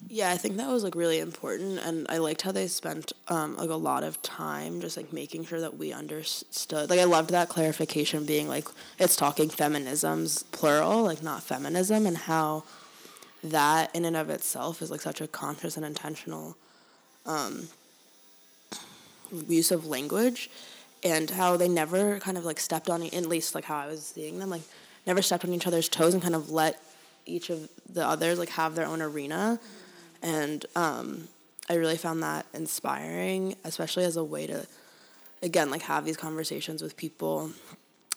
Yeah, 0.08 0.32
I 0.32 0.38
think 0.38 0.56
that 0.58 0.70
was 0.70 0.84
like 0.84 0.96
really 0.96 1.20
important, 1.20 1.80
and 1.80 2.06
I 2.10 2.20
liked 2.20 2.44
how 2.44 2.54
they 2.54 2.68
spent 2.68 3.12
um, 3.28 3.58
like 3.58 3.70
a 3.70 3.76
lot 3.76 4.04
of 4.04 4.22
time 4.22 4.80
just 4.80 4.96
like 4.96 5.12
making 5.12 5.46
sure 5.46 5.60
that 5.60 5.78
we 5.78 5.92
understood. 5.92 6.90
Like, 6.90 7.02
I 7.02 7.04
loved 7.04 7.32
that 7.32 7.50
clarification 7.50 8.26
being 8.26 8.48
like 8.48 8.68
it's 8.98 9.16
talking 9.18 9.50
feminisms 9.50 10.46
plural, 10.52 11.04
like 11.04 11.22
not 11.22 11.44
feminism, 11.44 12.06
and 12.06 12.16
how 12.16 12.64
that 13.46 13.96
in 13.96 14.06
and 14.06 14.16
of 14.16 14.30
itself 14.30 14.82
is 14.82 14.92
like 14.92 15.02
such 15.02 15.22
a 15.22 15.28
conscious 15.28 15.78
and 15.78 15.86
intentional 15.86 16.58
um, 17.26 17.70
use 19.48 19.72
of 19.72 19.86
language, 19.86 20.50
and 21.04 21.30
how 21.30 21.58
they 21.58 21.68
never 21.68 22.20
kind 22.20 22.38
of 22.38 22.46
like 22.46 22.60
stepped 22.60 22.90
on 22.90 23.04
at 23.04 23.26
least 23.26 23.56
like 23.56 23.66
how 23.66 23.78
I 23.78 23.88
was 23.88 24.06
seeing 24.06 24.40
them 24.40 24.50
like 24.50 24.64
never 25.06 25.22
stepped 25.22 25.46
on 25.46 25.54
each 25.54 25.68
other's 25.68 25.90
toes 25.90 26.14
and 26.14 26.24
kind 26.24 26.36
of 26.36 26.50
let 26.50 26.82
each 27.26 27.50
of 27.50 27.70
the 27.92 28.06
others 28.06 28.40
like 28.40 28.50
have 28.50 28.76
their 28.76 28.86
own 28.86 29.02
arena. 29.02 29.60
And 30.22 30.66
um, 30.76 31.28
I 31.70 31.76
really 31.76 31.98
found 31.98 32.24
that 32.24 32.46
inspiring, 32.54 33.56
especially 33.64 34.06
as 34.06 34.18
a 34.18 34.24
way 34.24 34.48
to, 34.48 34.66
again, 35.42 35.70
like 35.70 35.84
have 35.84 36.06
these 36.06 36.18
conversations 36.18 36.82
with 36.82 36.98
people 36.98 37.52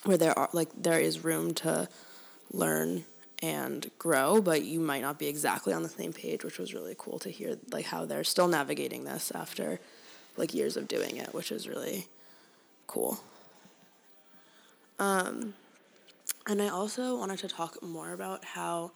where 0.05 0.17
there 0.17 0.39
are 0.39 0.49
like 0.53 0.69
there 0.81 1.01
is 1.01 1.25
room 1.25 1.55
to 1.55 1.89
learn 2.53 3.05
and 3.43 3.91
grow, 3.99 4.41
but 4.41 4.65
you 4.65 4.81
might 4.81 5.03
not 5.03 5.19
be 5.19 5.27
exactly 5.27 5.73
on 5.73 5.83
the 5.83 5.89
same 5.89 6.13
page, 6.13 6.45
which 6.45 6.59
was 6.59 6.75
really 6.75 6.95
cool 6.99 7.19
to 7.21 7.31
hear 7.31 7.57
like 7.71 7.87
how 7.87 8.05
they're 8.05 8.25
still 8.25 8.49
navigating 8.49 9.05
this 9.05 9.31
after 9.35 9.81
like 10.37 10.55
years 10.55 10.77
of 10.77 10.89
doing 10.89 11.17
it, 11.17 11.33
which 11.35 11.53
is 11.53 11.69
really 11.69 12.07
cool. 12.87 13.21
Um, 14.99 15.55
and 16.47 16.61
I 16.61 16.69
also 16.69 17.17
wanted 17.17 17.39
to 17.41 17.49
talk 17.49 17.83
more 17.83 18.13
about 18.13 18.45
how 18.45 18.91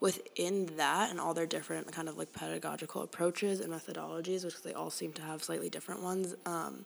within 0.00 0.66
that 0.76 1.10
and 1.10 1.18
all 1.18 1.34
their 1.34 1.46
different 1.46 1.90
kind 1.90 2.08
of 2.08 2.16
like 2.16 2.32
pedagogical 2.32 3.02
approaches 3.02 3.60
and 3.60 3.72
methodologies, 3.72 4.44
which 4.44 4.62
they 4.62 4.72
all 4.72 4.90
seem 4.90 5.12
to 5.12 5.22
have 5.22 5.42
slightly 5.42 5.68
different 5.68 6.02
ones, 6.02 6.34
um, 6.46 6.84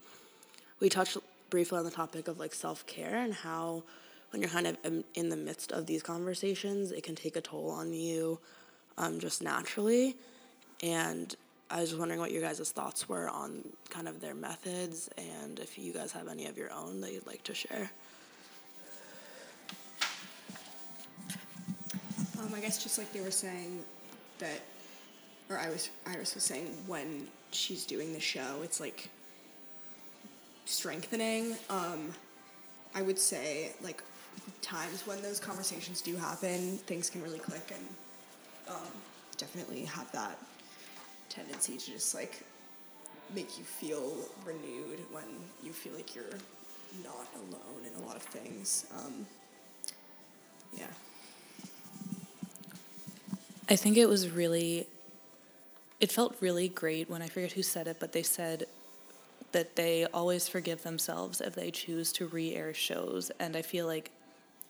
we 0.80 0.88
touched 0.88 1.16
briefly 1.50 1.78
on 1.78 1.84
the 1.84 1.90
topic 1.90 2.28
of 2.28 2.38
like 2.38 2.54
self 2.54 2.86
care 2.86 3.16
and 3.16 3.34
how 3.34 3.82
when 4.32 4.40
you're 4.40 4.50
kind 4.50 4.66
of 4.66 4.76
in- 5.14 5.28
the 5.28 5.36
midst 5.36 5.72
of 5.72 5.86
these 5.86 6.02
conversations, 6.02 6.90
it 6.90 7.02
can 7.02 7.14
take 7.14 7.36
a 7.36 7.40
toll 7.40 7.70
on 7.70 7.92
you 7.92 8.38
um, 8.96 9.20
just 9.20 9.42
naturally. 9.42 10.16
And 10.82 11.34
I 11.70 11.80
was 11.80 11.94
wondering 11.94 12.18
what 12.18 12.32
your 12.32 12.42
guys' 12.42 12.70
thoughts 12.72 13.08
were 13.08 13.28
on 13.28 13.62
kind 13.90 14.08
of 14.08 14.20
their 14.20 14.34
methods 14.34 15.08
and 15.16 15.58
if 15.58 15.78
you 15.78 15.92
guys 15.92 16.12
have 16.12 16.28
any 16.28 16.46
of 16.46 16.56
your 16.56 16.72
own 16.72 17.00
that 17.02 17.12
you'd 17.12 17.26
like 17.26 17.44
to 17.44 17.54
share. 17.54 17.90
Um, 22.38 22.52
I 22.54 22.60
guess 22.60 22.82
just 22.82 22.98
like 22.98 23.12
they 23.12 23.20
were 23.20 23.30
saying 23.30 23.84
that, 24.38 24.60
or 25.48 25.58
I 25.58 25.68
was 25.68 25.90
Iris 26.06 26.34
was 26.34 26.42
saying 26.42 26.74
when 26.86 27.28
she's 27.52 27.84
doing 27.84 28.12
the 28.12 28.20
show, 28.20 28.60
it's 28.64 28.80
like 28.80 29.08
strengthening. 30.64 31.54
Um, 31.70 32.12
I 32.94 33.02
would 33.02 33.18
say 33.18 33.72
like 33.82 34.02
times 34.60 35.06
when 35.06 35.20
those 35.22 35.38
conversations 35.38 36.00
do 36.00 36.16
happen, 36.16 36.78
things 36.86 37.10
can 37.10 37.22
really 37.22 37.38
click 37.38 37.72
and 37.74 37.86
um, 38.68 38.92
definitely 39.36 39.84
have 39.84 40.10
that 40.12 40.38
tendency 41.28 41.76
to 41.76 41.92
just 41.92 42.14
like 42.14 42.42
make 43.34 43.58
you 43.58 43.64
feel 43.64 44.12
renewed 44.44 45.00
when 45.10 45.24
you 45.62 45.72
feel 45.72 45.92
like 45.94 46.14
you're 46.14 46.24
not 47.02 47.26
alone 47.36 47.86
in 47.86 48.02
a 48.02 48.06
lot 48.06 48.16
of 48.16 48.22
things. 48.22 48.86
Um, 48.98 49.26
yeah. 50.76 50.86
I 53.68 53.76
think 53.76 53.96
it 53.96 54.08
was 54.08 54.28
really, 54.28 54.86
it 56.00 56.12
felt 56.12 56.36
really 56.40 56.68
great 56.68 57.08
when 57.08 57.22
I 57.22 57.28
forget 57.28 57.52
who 57.52 57.62
said 57.62 57.88
it, 57.88 57.98
but 58.00 58.12
they 58.12 58.22
said 58.22 58.66
that 59.52 59.76
they 59.76 60.06
always 60.06 60.48
forgive 60.48 60.82
themselves 60.82 61.40
if 61.40 61.54
they 61.54 61.70
choose 61.70 62.12
to 62.14 62.26
re 62.26 62.54
air 62.54 62.74
shows. 62.74 63.30
And 63.38 63.56
I 63.56 63.62
feel 63.62 63.86
like 63.86 64.10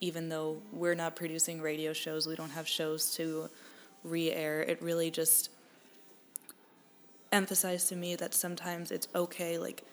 even 0.02 0.28
though 0.28 0.60
we're 0.72 0.96
not 0.96 1.14
producing 1.14 1.62
radio 1.62 1.92
shows, 1.92 2.26
we 2.26 2.34
don't 2.34 2.50
have 2.50 2.66
shows 2.66 3.14
to 3.14 3.48
re 4.02 4.32
air, 4.32 4.60
it 4.60 4.82
really 4.82 5.12
just 5.12 5.48
emphasized 7.30 7.88
to 7.88 7.94
me 7.94 8.16
that 8.16 8.34
sometimes 8.34 8.90
it's 8.90 9.06
okay, 9.14 9.58
like 9.58 9.84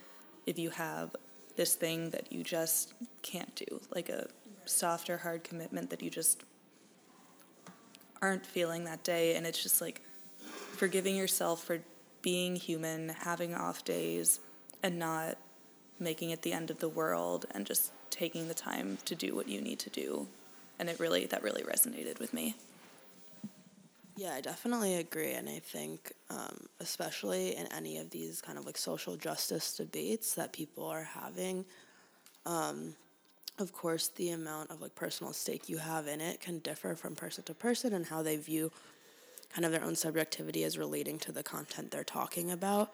if 0.48 0.58
you 0.58 0.72
have 0.72 1.15
this 1.56 1.76
thing 1.76 2.10
that 2.10 2.34
you 2.34 2.43
just 2.43 2.93
can't 3.22 3.54
do, 3.54 3.80
like 3.93 4.10
a 4.10 4.28
soft 4.65 5.12
or 5.12 5.17
hard 5.17 5.43
commitment 5.43 5.91
that 5.91 6.02
you 6.02 6.10
just 6.10 6.43
aren't 8.19 8.45
feeling 8.45 8.86
that 8.86 9.04
day. 9.04 9.36
And 9.36 9.45
it's 9.45 9.62
just 9.62 9.80
like 9.80 10.02
forgiving 10.48 11.15
yourself 11.15 11.63
for 11.63 11.82
being 12.24 12.56
human 12.56 13.10
having 13.10 13.54
off 13.54 13.86
days 13.86 14.39
and 14.82 14.98
not 14.98 15.38
making 16.00 16.32
it 16.32 16.41
the 16.41 16.52
end 16.52 16.72
of 16.72 16.80
the 16.80 16.89
world 16.89 17.45
and 17.52 17.63
just 17.63 17.91
taking 18.19 18.47
the 18.49 18.53
time 18.53 18.97
to 19.05 19.15
do 19.15 19.34
what 19.36 19.47
you 19.47 19.62
need 19.62 19.79
to 19.79 19.89
do 19.89 20.27
and 20.77 20.89
it 20.89 20.99
really 20.99 21.25
that 21.25 21.41
really 21.41 21.63
resonated 21.63 22.19
with 22.19 22.34
me 22.34 22.55
Yeah, 24.17 24.34
I 24.34 24.41
definitely 24.41 24.95
agree. 24.95 25.32
And 25.32 25.47
I 25.47 25.60
think, 25.60 26.12
um, 26.29 26.67
especially 26.82 27.55
in 27.55 27.67
any 27.67 27.99
of 27.99 28.10
these 28.10 28.41
kind 28.41 28.58
of 28.58 28.65
like 28.65 28.77
social 28.77 29.15
justice 29.15 29.77
debates 29.77 30.36
that 30.36 30.51
people 30.51 30.86
are 30.86 31.03
having, 31.03 31.63
um, 32.45 32.95
of 33.60 33.71
course, 33.71 34.10
the 34.10 34.32
amount 34.32 34.71
of 34.71 34.82
like 34.82 34.93
personal 34.95 35.32
stake 35.32 35.69
you 35.69 35.77
have 35.77 36.08
in 36.08 36.19
it 36.19 36.41
can 36.41 36.60
differ 36.60 36.95
from 36.95 37.15
person 37.15 37.45
to 37.45 37.53
person 37.53 37.93
and 37.93 38.08
how 38.08 38.21
they 38.21 38.36
view 38.36 38.71
kind 39.53 39.65
of 39.65 39.71
their 39.71 39.84
own 39.84 39.95
subjectivity 39.95 40.65
as 40.65 40.77
relating 40.77 41.17
to 41.19 41.32
the 41.32 41.43
content 41.43 41.91
they're 41.91 42.03
talking 42.03 42.51
about. 42.51 42.91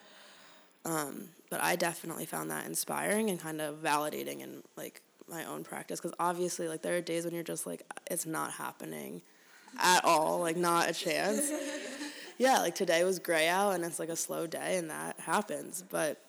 Um, 0.85 1.29
but 1.49 1.61
I 1.63 1.75
definitely 1.75 2.25
found 2.25 2.51
that 2.51 2.67
inspiring 2.67 3.31
and 3.31 3.39
kind 3.39 3.61
of 3.61 3.81
validating 3.81 4.43
and 4.43 4.63
like 4.77 5.01
my 5.29 5.45
own 5.45 5.63
practice 5.63 5.99
because 5.99 6.15
obviously, 6.19 6.67
like, 6.67 6.81
there 6.81 6.95
are 6.95 7.01
days 7.01 7.25
when 7.25 7.33
you're 7.33 7.43
just 7.43 7.65
like, 7.65 7.83
it's 8.09 8.25
not 8.25 8.51
happening 8.51 9.21
at 9.79 10.03
all, 10.05 10.39
like, 10.39 10.57
not 10.57 10.89
a 10.89 10.93
chance. 10.93 11.51
yeah, 12.37 12.59
like 12.59 12.75
today 12.75 13.03
was 13.03 13.19
gray 13.19 13.47
out 13.47 13.71
and 13.71 13.83
it's 13.83 13.99
like 13.99 14.09
a 14.09 14.15
slow 14.15 14.47
day 14.47 14.77
and 14.77 14.89
that 14.89 15.19
happens. 15.19 15.83
But 15.89 16.19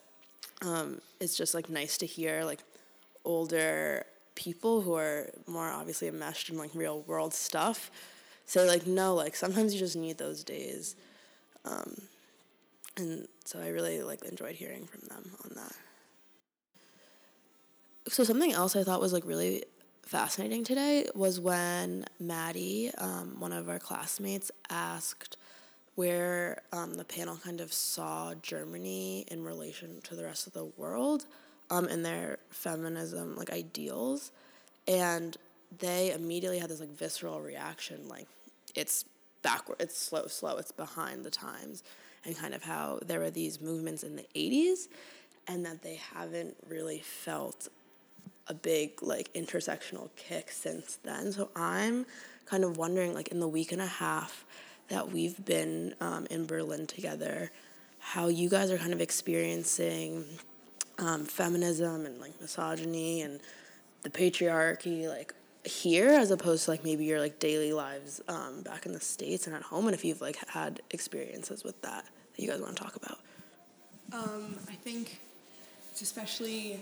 um, 0.61 1.01
it's 1.19 1.37
just 1.37 1.53
like 1.53 1.69
nice 1.69 1.97
to 1.99 2.05
hear 2.05 2.43
like 2.43 2.59
older 3.25 4.05
people 4.35 4.81
who 4.81 4.93
are 4.95 5.29
more 5.47 5.69
obviously 5.69 6.07
enmeshed 6.07 6.49
in 6.49 6.57
like 6.57 6.69
real 6.73 7.01
world 7.01 7.33
stuff 7.33 7.91
say 8.45 8.65
like 8.67 8.85
no 8.87 9.13
like 9.13 9.35
sometimes 9.35 9.73
you 9.73 9.79
just 9.79 9.95
need 9.95 10.17
those 10.17 10.43
days 10.43 10.95
um, 11.65 11.95
and 12.97 13.27
so 13.45 13.59
i 13.59 13.67
really 13.67 14.01
like 14.01 14.23
enjoyed 14.23 14.55
hearing 14.55 14.85
from 14.85 15.01
them 15.09 15.31
on 15.43 15.51
that 15.55 15.73
so 18.07 18.23
something 18.23 18.51
else 18.51 18.75
i 18.75 18.83
thought 18.83 19.01
was 19.01 19.13
like 19.13 19.25
really 19.25 19.63
fascinating 20.07 20.63
today 20.63 21.05
was 21.15 21.37
when 21.37 22.05
Maddie, 22.17 22.91
um, 22.97 23.35
one 23.39 23.51
of 23.51 23.67
our 23.67 23.77
classmates, 23.77 24.51
asked 24.69 25.35
where 25.95 26.61
um, 26.71 26.93
the 26.93 27.03
panel 27.03 27.35
kind 27.43 27.59
of 27.59 27.73
saw 27.73 28.33
Germany 28.35 29.25
in 29.29 29.43
relation 29.43 29.99
to 30.03 30.15
the 30.15 30.23
rest 30.23 30.47
of 30.47 30.53
the 30.53 30.65
world 30.77 31.25
um, 31.69 31.87
and 31.87 32.05
their 32.05 32.37
feminism 32.49 33.35
like 33.35 33.51
ideals, 33.51 34.31
and 34.87 35.35
they 35.79 36.13
immediately 36.13 36.59
had 36.59 36.69
this 36.69 36.79
like 36.79 36.95
visceral 36.95 37.41
reaction, 37.41 38.07
like 38.07 38.27
it's 38.75 39.03
backward, 39.41 39.77
it's 39.81 39.97
slow, 39.97 40.27
slow, 40.27 40.55
it's 40.55 40.71
behind 40.71 41.25
the 41.25 41.29
times, 41.29 41.83
and 42.23 42.37
kind 42.37 42.53
of 42.53 42.63
how 42.63 42.99
there 43.05 43.19
were 43.19 43.31
these 43.31 43.59
movements 43.59 44.03
in 44.03 44.15
the 44.15 44.25
'80s, 44.35 44.87
and 45.47 45.65
that 45.65 45.81
they 45.81 45.99
haven't 46.13 46.55
really 46.69 46.99
felt 46.99 47.67
a 48.49 48.53
big 48.53 49.01
like 49.01 49.31
intersectional 49.33 50.09
kick 50.15 50.51
since 50.51 50.97
then. 51.03 51.31
So 51.31 51.49
I'm 51.55 52.05
kind 52.45 52.63
of 52.63 52.77
wondering, 52.77 53.13
like 53.13 53.29
in 53.29 53.39
the 53.39 53.47
week 53.47 53.71
and 53.71 53.81
a 53.81 53.87
half 53.87 54.45
that 54.89 55.11
we've 55.11 55.43
been 55.43 55.93
um, 55.99 56.25
in 56.29 56.45
Berlin 56.45 56.87
together, 56.87 57.51
how 57.99 58.27
you 58.27 58.49
guys 58.49 58.71
are 58.71 58.77
kind 58.77 58.93
of 58.93 59.01
experiencing 59.01 60.25
um, 60.97 61.25
feminism 61.25 62.05
and 62.05 62.19
like 62.19 62.39
misogyny 62.39 63.21
and 63.21 63.39
the 64.03 64.09
patriarchy, 64.09 65.07
like 65.07 65.33
here 65.65 66.09
as 66.09 66.31
opposed 66.31 66.65
to 66.65 66.71
like 66.71 66.83
maybe 66.83 67.03
your 67.03 67.19
like 67.19 67.39
daily 67.39 67.73
lives 67.73 68.21
um, 68.29 68.61
back 68.61 68.85
in 68.85 68.93
the 68.93 68.99
states 68.99 69.47
and 69.47 69.55
at 69.55 69.61
home, 69.63 69.85
and 69.87 69.93
if 69.93 70.05
you've 70.05 70.21
like 70.21 70.37
had 70.47 70.81
experiences 70.91 71.63
with 71.63 71.81
that 71.81 72.05
that 72.35 72.41
you 72.41 72.49
guys 72.49 72.61
want 72.61 72.75
to 72.75 72.81
talk 72.81 72.95
about. 72.95 73.19
Um, 74.13 74.55
I 74.69 74.75
think 74.75 75.19
it's 75.91 76.01
especially 76.01 76.79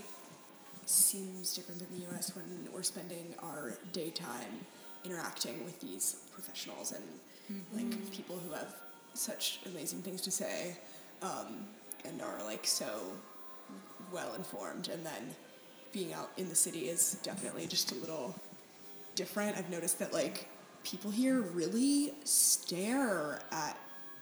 seems 0.86 1.54
different 1.54 1.82
in 1.82 1.98
the 1.98 2.06
U.S. 2.06 2.34
when 2.34 2.44
we're 2.72 2.82
spending 2.82 3.34
our 3.42 3.74
daytime 3.92 4.64
interacting 5.04 5.64
with 5.64 5.80
these 5.80 6.16
professionals 6.32 6.92
and 6.92 7.04
like 7.74 8.10
people 8.10 8.38
who 8.38 8.52
have 8.52 8.74
such 9.14 9.60
amazing 9.66 10.02
things 10.02 10.20
to 10.20 10.30
say 10.30 10.76
um, 11.22 11.66
and 12.04 12.20
are 12.22 12.42
like 12.44 12.66
so 12.66 13.00
well 14.12 14.34
informed. 14.34 14.88
And 14.88 15.04
then 15.04 15.34
being 15.92 16.12
out 16.12 16.30
in 16.36 16.48
the 16.48 16.54
city 16.54 16.88
is 16.88 17.18
definitely 17.22 17.66
just 17.66 17.92
a 17.92 17.94
little 17.96 18.34
different. 19.14 19.56
I've 19.56 19.70
noticed 19.70 19.98
that 19.98 20.12
like 20.12 20.48
people 20.84 21.10
here 21.10 21.40
really 21.40 22.14
stare 22.24 23.40
at 23.50 23.76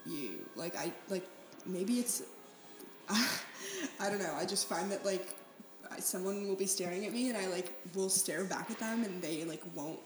you. 0.07 0.46
Like 0.57 0.77
I 0.77 0.92
like 1.09 1.27
maybe 1.66 1.94
it's 1.94 2.22
I 3.09 4.09
don't 4.09 4.18
know. 4.20 4.35
I 4.35 4.46
just 4.46 4.68
find 4.68 4.90
that 4.92 5.05
like 5.05 5.37
someone 6.02 6.46
will 6.48 6.57
be 6.57 6.66
staring 6.66 7.04
at 7.07 7.12
me 7.12 7.28
and 7.28 7.38
I 7.38 7.46
like 7.46 7.72
will 7.94 8.09
stare 8.09 8.44
back 8.44 8.70
at 8.70 8.78
them 8.78 9.04
and 9.04 9.20
they 9.22 9.44
like 9.44 9.62
won't 9.74 9.98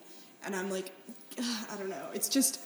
and 0.45 0.55
I'm 0.55 0.71
like 0.71 0.93
I 1.39 1.77
don't 1.77 1.91
know. 1.91 2.09
It's 2.15 2.29
just 2.29 2.61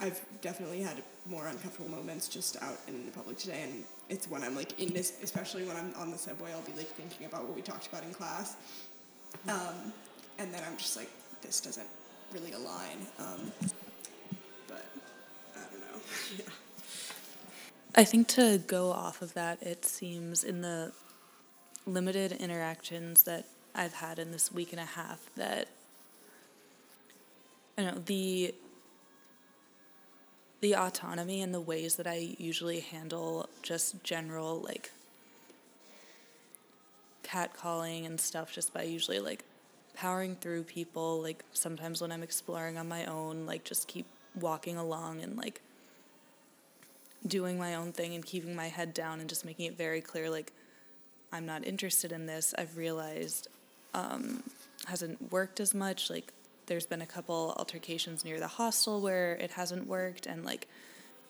I've 0.00 0.20
definitely 0.40 0.80
had 0.80 1.02
more 1.26 1.46
uncomfortable 1.46 1.90
moments 1.90 2.28
just 2.28 2.60
out 2.62 2.78
in 2.88 3.06
the 3.06 3.12
public 3.12 3.38
today 3.38 3.62
and 3.62 3.84
it's 4.08 4.28
when 4.28 4.42
I'm 4.42 4.54
like 4.54 4.78
in 4.80 4.92
this 4.92 5.14
especially 5.22 5.64
when 5.64 5.76
I'm 5.76 5.94
on 5.96 6.10
the 6.10 6.18
subway 6.18 6.52
I'll 6.52 6.62
be 6.62 6.72
like 6.76 6.88
thinking 6.88 7.26
about 7.26 7.44
what 7.44 7.54
we 7.54 7.62
talked 7.62 7.86
about 7.86 8.02
in 8.04 8.12
class. 8.12 8.56
Um, 9.48 9.92
and 10.38 10.52
then 10.52 10.62
I'm 10.66 10.76
just 10.76 10.96
like 10.96 11.08
this 11.42 11.60
doesn't 11.60 11.88
really 12.32 12.52
align. 12.52 13.06
Um, 13.18 13.52
but 14.66 14.84
I 15.54 15.60
don't 15.70 15.80
know. 15.80 16.00
yeah. 16.38 16.44
I 17.96 18.04
think 18.04 18.26
to 18.28 18.58
go 18.66 18.90
off 18.90 19.22
of 19.22 19.34
that, 19.34 19.62
it 19.62 19.84
seems 19.84 20.42
in 20.42 20.62
the 20.62 20.92
limited 21.86 22.32
interactions 22.32 23.24
that 23.24 23.44
I've 23.74 23.94
had 23.94 24.18
in 24.18 24.30
this 24.30 24.52
week 24.52 24.72
and 24.72 24.80
a 24.80 24.84
half 24.84 25.28
that 25.36 25.68
I 27.76 27.82
know 27.82 28.02
the 28.04 28.54
the 30.60 30.74
autonomy 30.74 31.42
and 31.42 31.52
the 31.52 31.60
ways 31.60 31.96
that 31.96 32.06
I 32.06 32.36
usually 32.38 32.80
handle 32.80 33.48
just 33.62 34.02
general 34.02 34.60
like 34.60 34.92
catcalling 37.22 38.06
and 38.06 38.20
stuff 38.20 38.52
just 38.52 38.72
by 38.72 38.82
usually 38.82 39.18
like 39.18 39.44
powering 39.94 40.36
through 40.36 40.62
people 40.62 41.20
like 41.20 41.44
sometimes 41.52 42.00
when 42.00 42.12
I'm 42.12 42.22
exploring 42.22 42.78
on 42.78 42.88
my 42.88 43.04
own 43.04 43.44
like 43.44 43.64
just 43.64 43.88
keep 43.88 44.06
walking 44.40 44.76
along 44.76 45.20
and 45.20 45.36
like 45.36 45.60
doing 47.26 47.58
my 47.58 47.74
own 47.74 47.92
thing 47.92 48.14
and 48.14 48.24
keeping 48.24 48.54
my 48.54 48.68
head 48.68 48.94
down 48.94 49.20
and 49.20 49.28
just 49.28 49.44
making 49.44 49.66
it 49.66 49.76
very 49.76 50.00
clear 50.00 50.30
like 50.30 50.52
I'm 51.34 51.46
not 51.46 51.66
interested 51.66 52.12
in 52.12 52.26
this. 52.26 52.54
I've 52.56 52.76
realized 52.76 53.48
um, 53.92 54.44
hasn't 54.86 55.32
worked 55.32 55.58
as 55.58 55.74
much. 55.74 56.08
Like 56.08 56.32
there's 56.66 56.86
been 56.86 57.02
a 57.02 57.06
couple 57.06 57.54
altercations 57.58 58.24
near 58.24 58.38
the 58.38 58.46
hostel 58.46 59.00
where 59.00 59.34
it 59.34 59.50
hasn't 59.50 59.88
worked, 59.88 60.26
and 60.26 60.44
like 60.44 60.68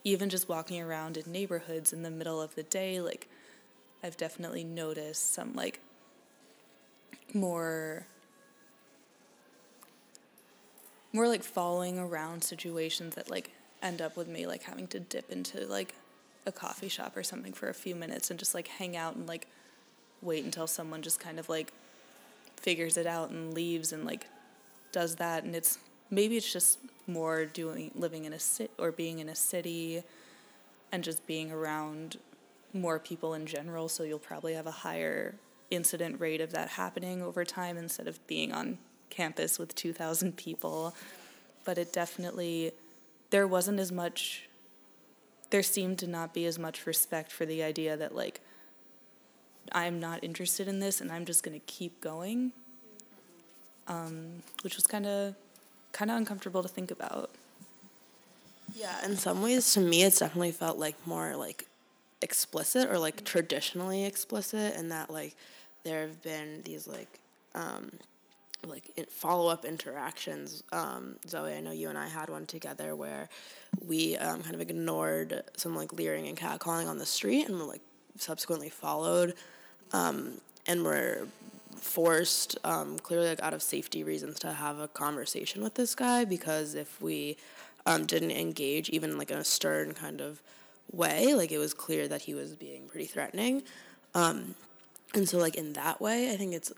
even 0.04 0.28
just 0.28 0.46
walking 0.46 0.82
around 0.82 1.16
in 1.16 1.32
neighborhoods 1.32 1.94
in 1.94 2.02
the 2.02 2.10
middle 2.10 2.42
of 2.42 2.54
the 2.54 2.62
day, 2.64 3.00
like 3.00 3.28
I've 4.02 4.18
definitely 4.18 4.62
noticed 4.62 5.32
some 5.32 5.54
like 5.54 5.80
more 7.32 8.06
more 11.14 11.28
like 11.28 11.42
following 11.42 11.98
around 11.98 12.44
situations 12.44 13.14
that 13.14 13.30
like 13.30 13.52
end 13.82 14.02
up 14.02 14.18
with 14.18 14.28
me 14.28 14.46
like 14.46 14.64
having 14.64 14.86
to 14.88 15.00
dip 15.00 15.30
into 15.30 15.64
like 15.66 15.94
a 16.44 16.52
coffee 16.52 16.88
shop 16.88 17.16
or 17.16 17.22
something 17.22 17.54
for 17.54 17.70
a 17.70 17.74
few 17.74 17.94
minutes 17.94 18.30
and 18.30 18.38
just 18.38 18.54
like 18.54 18.68
hang 18.68 18.96
out 18.96 19.14
and 19.16 19.26
like 19.26 19.46
wait 20.24 20.44
until 20.44 20.66
someone 20.66 21.02
just 21.02 21.20
kind 21.20 21.38
of 21.38 21.48
like 21.48 21.72
figures 22.56 22.96
it 22.96 23.06
out 23.06 23.30
and 23.30 23.54
leaves 23.54 23.92
and 23.92 24.04
like 24.04 24.26
does 24.92 25.16
that 25.16 25.44
and 25.44 25.54
it's 25.54 25.78
maybe 26.10 26.36
it's 26.36 26.52
just 26.52 26.78
more 27.06 27.44
doing 27.44 27.90
living 27.94 28.24
in 28.24 28.32
a 28.32 28.38
city 28.38 28.70
or 28.78 28.90
being 28.90 29.18
in 29.18 29.28
a 29.28 29.34
city 29.34 30.02
and 30.92 31.04
just 31.04 31.26
being 31.26 31.52
around 31.52 32.18
more 32.72 32.98
people 32.98 33.34
in 33.34 33.46
general 33.46 33.88
so 33.88 34.02
you'll 34.02 34.18
probably 34.18 34.54
have 34.54 34.66
a 34.66 34.70
higher 34.70 35.34
incident 35.70 36.20
rate 36.20 36.40
of 36.40 36.52
that 36.52 36.70
happening 36.70 37.22
over 37.22 37.44
time 37.44 37.76
instead 37.76 38.08
of 38.08 38.24
being 38.26 38.52
on 38.52 38.78
campus 39.10 39.58
with 39.58 39.74
2000 39.74 40.36
people. 40.36 40.94
But 41.64 41.78
it 41.78 41.92
definitely 41.92 42.72
there 43.30 43.46
wasn't 43.46 43.80
as 43.80 43.90
much 43.90 44.48
there 45.50 45.62
seemed 45.62 45.98
to 45.98 46.06
not 46.06 46.34
be 46.34 46.46
as 46.46 46.58
much 46.58 46.86
respect 46.86 47.30
for 47.30 47.46
the 47.46 47.62
idea 47.62 47.96
that 47.96 48.14
like 48.14 48.40
I'm 49.72 50.00
not 50.00 50.22
interested 50.24 50.68
in 50.68 50.80
this 50.80 51.00
and 51.00 51.10
I'm 51.12 51.24
just 51.24 51.42
going 51.42 51.58
to 51.58 51.66
keep 51.66 52.00
going 52.00 52.52
um, 53.86 54.42
which 54.62 54.76
was 54.76 54.86
kind 54.86 55.06
of 55.06 55.34
kind 55.92 56.10
of 56.10 56.16
uncomfortable 56.16 56.62
to 56.62 56.68
think 56.68 56.90
about 56.90 57.30
Yeah, 58.74 59.04
in 59.04 59.16
some 59.16 59.42
ways, 59.42 59.72
to 59.74 59.80
me, 59.80 60.02
it's 60.02 60.18
definitely 60.18 60.52
felt 60.52 60.78
like 60.78 60.96
more 61.06 61.36
like 61.36 61.66
explicit 62.22 62.90
or 62.90 62.98
like 62.98 63.24
traditionally 63.24 64.04
explicit, 64.04 64.74
in 64.76 64.88
that 64.88 65.10
like 65.10 65.36
there 65.84 66.02
have 66.02 66.22
been 66.22 66.62
these 66.64 66.88
like 66.88 67.20
um, 67.54 67.92
like 68.66 68.84
follow 69.10 69.48
up 69.48 69.64
interactions. 69.64 70.62
Um, 70.72 71.16
Zoe, 71.28 71.54
I 71.54 71.60
know 71.60 71.72
you 71.72 71.88
and 71.88 71.98
I 71.98 72.08
had 72.08 72.30
one 72.30 72.46
together 72.46 72.96
where 72.96 73.28
we 73.86 74.16
um, 74.16 74.42
kind 74.42 74.54
of 74.54 74.60
ignored 74.60 75.42
some 75.56 75.76
like 75.76 75.92
leering 75.92 76.26
and 76.26 76.36
catcalling 76.36 76.88
on 76.88 76.98
the 76.98 77.06
street, 77.06 77.48
and 77.48 77.58
we're 77.58 77.66
like 77.66 77.82
subsequently 78.18 78.68
followed, 78.68 79.34
um, 79.92 80.40
and 80.66 80.84
were 80.84 81.26
forced 81.76 82.56
um, 82.64 82.98
clearly 82.98 83.28
like 83.28 83.42
out 83.42 83.52
of 83.52 83.62
safety 83.62 84.02
reasons 84.02 84.38
to 84.40 84.52
have 84.52 84.78
a 84.78 84.88
conversation 84.88 85.62
with 85.62 85.74
this 85.74 85.94
guy 85.94 86.24
because 86.24 86.74
if 86.74 87.00
we 87.00 87.36
um, 87.86 88.06
didn't 88.06 88.30
engage 88.30 88.88
even 88.88 89.18
like 89.18 89.30
in 89.30 89.36
a 89.36 89.44
stern 89.44 89.92
kind 89.92 90.20
of 90.20 90.40
way 90.92 91.34
like 91.34 91.52
it 91.52 91.58
was 91.58 91.74
clear 91.74 92.08
that 92.08 92.22
he 92.22 92.34
was 92.34 92.54
being 92.54 92.88
pretty 92.88 93.06
threatening. 93.06 93.62
Um, 94.14 94.54
and 95.14 95.28
so 95.28 95.38
like 95.38 95.54
in 95.54 95.74
that 95.74 96.00
way 96.00 96.32
i 96.32 96.36
think 96.36 96.54
it's 96.54 96.72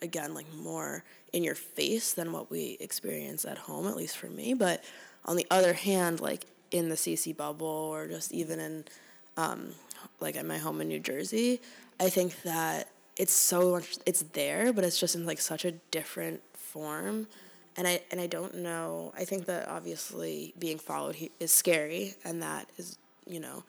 again 0.00 0.34
like 0.34 0.46
more 0.54 1.04
in 1.32 1.44
your 1.44 1.54
face 1.54 2.12
than 2.12 2.32
what 2.32 2.50
we 2.50 2.76
experience 2.80 3.44
at 3.44 3.58
home 3.58 3.86
at 3.86 3.96
least 3.96 4.16
for 4.16 4.28
me. 4.28 4.54
But 4.54 4.82
on 5.24 5.36
the 5.36 5.46
other 5.50 5.74
hand 5.74 6.20
like 6.20 6.46
in 6.70 6.88
the 6.88 6.94
cc 6.94 7.36
bubble 7.36 7.66
or 7.66 8.06
just 8.06 8.32
even 8.32 8.60
in 8.60 8.84
um, 9.36 9.70
like 10.20 10.36
at 10.36 10.46
my 10.46 10.58
home 10.58 10.80
in 10.80 10.88
new 10.88 11.00
jersey 11.00 11.60
i 12.00 12.08
think 12.08 12.42
that 12.42 12.88
it's 13.16 13.32
so 13.32 13.72
much 13.72 13.96
it's 14.06 14.22
there 14.32 14.72
but 14.72 14.84
it's 14.84 14.98
just 14.98 15.14
in 15.14 15.26
like 15.26 15.40
such 15.40 15.64
a 15.64 15.72
different 15.90 16.40
form. 16.54 17.26
And 17.76 17.86
i 17.86 18.00
and 18.10 18.20
i 18.20 18.26
don't 18.26 18.56
know 18.56 19.12
i 19.16 19.24
think 19.24 19.46
that 19.46 19.68
obviously 19.68 20.52
being 20.58 20.78
followed 20.78 21.16
is 21.38 21.52
scary 21.52 22.14
and 22.24 22.42
that 22.42 22.68
is 22.76 22.98
you 23.26 23.38
know 23.38 23.62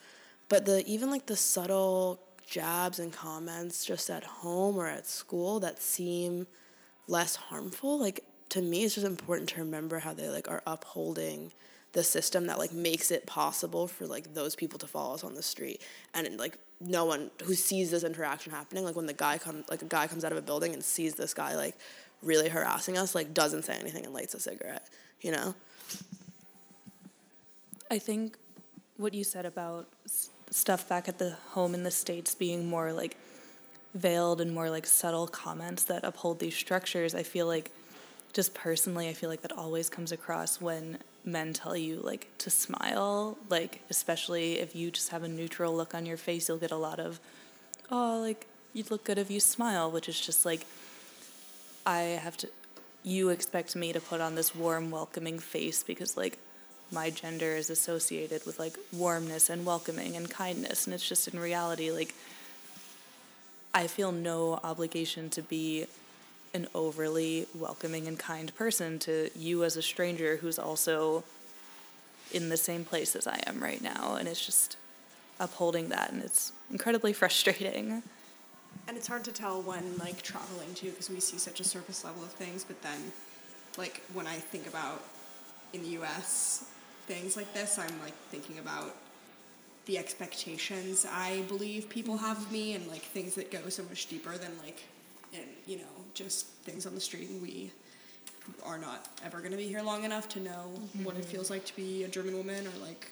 but 0.47 0.65
the 0.65 0.83
even 0.87 1.11
like 1.11 1.27
the 1.27 1.35
subtle 1.35 2.19
jabs 2.45 2.97
and 2.97 3.13
comments 3.13 3.85
just 3.85 4.09
at 4.09 4.23
home 4.23 4.77
or 4.77 4.87
at 4.87 5.05
school 5.05 5.59
that 5.59 5.79
seem 5.79 6.47
less 7.07 7.35
harmful 7.35 7.99
like 7.99 8.23
to 8.49 8.61
me 8.61 8.83
it's 8.83 8.95
just 8.95 9.05
important 9.05 9.49
to 9.49 9.59
remember 9.59 9.99
how 9.99 10.13
they 10.13 10.27
like 10.27 10.49
are 10.49 10.63
upholding 10.65 11.51
the 11.93 12.03
system 12.03 12.47
that 12.47 12.59
like 12.59 12.71
makes 12.71 13.09
it 13.09 13.25
possible 13.25 13.87
for 13.87 14.05
like 14.05 14.33
those 14.33 14.55
people 14.55 14.77
to 14.77 14.87
follow 14.87 15.15
us 15.15 15.23
on 15.23 15.33
the 15.33 15.41
street 15.41 15.81
and 16.13 16.37
like 16.37 16.57
no 16.79 17.03
one 17.03 17.31
who 17.43 17.55
sees 17.55 17.91
this 17.91 18.03
interaction 18.03 18.51
happening 18.51 18.83
like 18.83 18.95
when 18.95 19.07
the 19.07 19.13
guy 19.13 19.37
comes 19.37 19.67
like 19.69 19.81
a 19.81 19.85
guy 19.85 20.05
comes 20.07 20.23
out 20.23 20.31
of 20.31 20.37
a 20.37 20.41
building 20.41 20.73
and 20.73 20.83
sees 20.83 21.15
this 21.15 21.33
guy 21.33 21.55
like 21.55 21.75
really 22.21 22.49
harassing 22.49 22.97
us 22.97 23.15
like 23.15 23.33
doesn't 23.33 23.63
say 23.63 23.77
anything 23.79 24.05
and 24.05 24.13
lights 24.13 24.33
a 24.33 24.39
cigarette, 24.39 24.87
you 25.21 25.31
know? 25.31 25.55
I 27.91 27.99
think 27.99 28.37
what 28.97 29.13
you 29.13 29.23
said 29.23 29.45
about 29.45 29.87
stuff 30.51 30.87
back 30.87 31.07
at 31.07 31.17
the 31.17 31.31
home 31.49 31.73
in 31.73 31.83
the 31.83 31.91
States 31.91 32.35
being 32.35 32.67
more 32.67 32.93
like 32.93 33.17
veiled 33.95 34.41
and 34.41 34.53
more 34.53 34.69
like 34.69 34.85
subtle 34.85 35.27
comments 35.27 35.83
that 35.85 36.03
uphold 36.03 36.39
these 36.39 36.55
structures, 36.55 37.15
I 37.15 37.23
feel 37.23 37.47
like 37.47 37.71
just 38.33 38.53
personally, 38.53 39.09
I 39.09 39.13
feel 39.13 39.29
like 39.29 39.41
that 39.41 39.51
always 39.51 39.89
comes 39.89 40.11
across 40.11 40.61
when 40.61 40.99
men 41.25 41.53
tell 41.53 41.75
you 41.75 41.99
like 42.03 42.27
to 42.39 42.49
smile, 42.49 43.37
like 43.49 43.81
especially 43.89 44.59
if 44.59 44.75
you 44.75 44.91
just 44.91 45.09
have 45.09 45.23
a 45.23 45.27
neutral 45.27 45.75
look 45.75 45.93
on 45.93 46.05
your 46.05 46.17
face, 46.17 46.47
you'll 46.47 46.57
get 46.57 46.71
a 46.71 46.77
lot 46.77 46.99
of, 46.99 47.19
oh, 47.91 48.19
like 48.21 48.47
you'd 48.73 48.91
look 48.91 49.03
good 49.03 49.17
if 49.17 49.29
you 49.29 49.39
smile, 49.39 49.91
which 49.91 50.09
is 50.09 50.19
just 50.19 50.45
like, 50.45 50.65
I 51.85 52.01
have 52.01 52.37
to, 52.37 52.49
you 53.03 53.29
expect 53.29 53.75
me 53.75 53.93
to 53.93 53.99
put 53.99 54.21
on 54.21 54.35
this 54.35 54.55
warm, 54.55 54.91
welcoming 54.91 55.39
face 55.39 55.83
because 55.83 56.17
like 56.17 56.37
my 56.91 57.09
gender 57.09 57.55
is 57.55 57.69
associated 57.69 58.45
with 58.45 58.59
like 58.59 58.77
warmness 58.91 59.49
and 59.49 59.65
welcoming 59.65 60.15
and 60.15 60.29
kindness, 60.29 60.85
and 60.85 60.93
it's 60.93 61.07
just 61.07 61.27
in 61.27 61.39
reality 61.39 61.91
like 61.91 62.13
I 63.73 63.87
feel 63.87 64.11
no 64.11 64.59
obligation 64.63 65.29
to 65.31 65.41
be 65.41 65.85
an 66.53 66.67
overly 66.73 67.47
welcoming 67.53 68.07
and 68.07 68.17
kind 68.17 68.53
person 68.55 68.99
to 68.99 69.29
you 69.35 69.63
as 69.63 69.77
a 69.77 69.81
stranger 69.81 70.37
who's 70.37 70.57
also 70.57 71.23
in 72.31 72.49
the 72.49 72.57
same 72.57 72.83
place 72.83 73.15
as 73.15 73.27
I 73.27 73.41
am 73.45 73.61
right 73.61 73.81
now. 73.81 74.15
And 74.15 74.27
it's 74.27 74.43
just 74.45 74.77
upholding 75.39 75.89
that, 75.89 76.11
and 76.11 76.21
it's 76.21 76.51
incredibly 76.71 77.13
frustrating. 77.21 78.03
And 78.87 78.97
it's 78.97 79.07
hard 79.07 79.23
to 79.25 79.31
tell 79.31 79.61
when 79.61 79.97
like 79.97 80.21
traveling 80.21 80.73
too, 80.73 80.91
because 80.91 81.09
we 81.09 81.19
see 81.19 81.37
such 81.37 81.59
a 81.59 81.63
surface 81.63 82.03
level 82.03 82.23
of 82.23 82.31
things. 82.31 82.63
But 82.63 82.81
then, 82.81 83.11
like 83.77 84.01
when 84.13 84.27
I 84.27 84.35
think 84.35 84.67
about 84.67 85.03
in 85.73 85.83
the 85.83 85.89
U.S. 85.89 86.65
things 87.07 87.37
like 87.37 87.53
this, 87.53 87.77
I'm 87.77 87.99
like 88.01 88.15
thinking 88.31 88.59
about 88.59 88.95
the 89.85 89.97
expectations 89.97 91.05
I 91.11 91.41
believe 91.47 91.89
people 91.89 92.17
have 92.17 92.37
of 92.37 92.51
me, 92.51 92.75
and 92.75 92.87
like 92.87 93.01
things 93.01 93.35
that 93.35 93.51
go 93.51 93.69
so 93.69 93.83
much 93.83 94.07
deeper 94.07 94.37
than 94.37 94.51
like, 94.63 94.83
and 95.33 95.45
you 95.65 95.77
know, 95.77 95.83
just 96.13 96.47
things 96.65 96.85
on 96.85 96.95
the 96.95 97.01
street. 97.01 97.29
And 97.29 97.41
we 97.41 97.71
are 98.65 98.77
not 98.77 99.07
ever 99.25 99.39
going 99.39 99.51
to 99.51 99.57
be 99.57 99.67
here 99.67 99.81
long 99.81 100.03
enough 100.03 100.27
to 100.29 100.39
know 100.39 100.71
what 101.03 101.15
it 101.15 101.25
feels 101.25 101.49
like 101.49 101.65
to 101.65 101.75
be 101.75 102.03
a 102.03 102.07
German 102.07 102.35
woman, 102.35 102.65
or 102.65 102.85
like, 102.85 103.11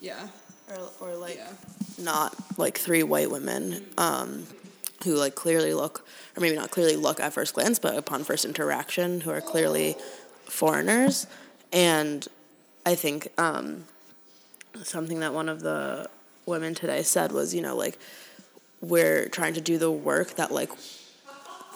yeah, 0.00 0.28
Or, 0.70 0.90
or 1.00 1.16
like 1.16 1.36
yeah. 1.36 1.52
not 1.98 2.34
like 2.58 2.78
three 2.78 3.02
white 3.02 3.30
women 3.30 3.86
um, 3.96 4.44
who 5.04 5.14
like 5.14 5.34
clearly 5.34 5.72
look, 5.72 6.06
or 6.36 6.40
maybe 6.40 6.56
not 6.56 6.70
clearly 6.70 6.96
look 6.96 7.20
at 7.20 7.32
first 7.32 7.54
glance, 7.54 7.78
but 7.78 7.96
upon 7.96 8.24
first 8.24 8.44
interaction, 8.44 9.20
who 9.20 9.30
are 9.30 9.40
clearly 9.40 9.96
foreigners. 10.44 11.26
And 11.72 12.26
I 12.84 12.94
think 12.94 13.28
um, 13.38 13.84
something 14.82 15.20
that 15.20 15.32
one 15.34 15.48
of 15.48 15.60
the 15.60 16.08
women 16.46 16.74
today 16.74 17.02
said 17.02 17.32
was, 17.32 17.54
you 17.54 17.62
know, 17.62 17.76
like 17.76 17.98
we're 18.80 19.28
trying 19.28 19.54
to 19.54 19.60
do 19.60 19.78
the 19.78 19.90
work 19.90 20.34
that 20.36 20.50
like 20.52 20.70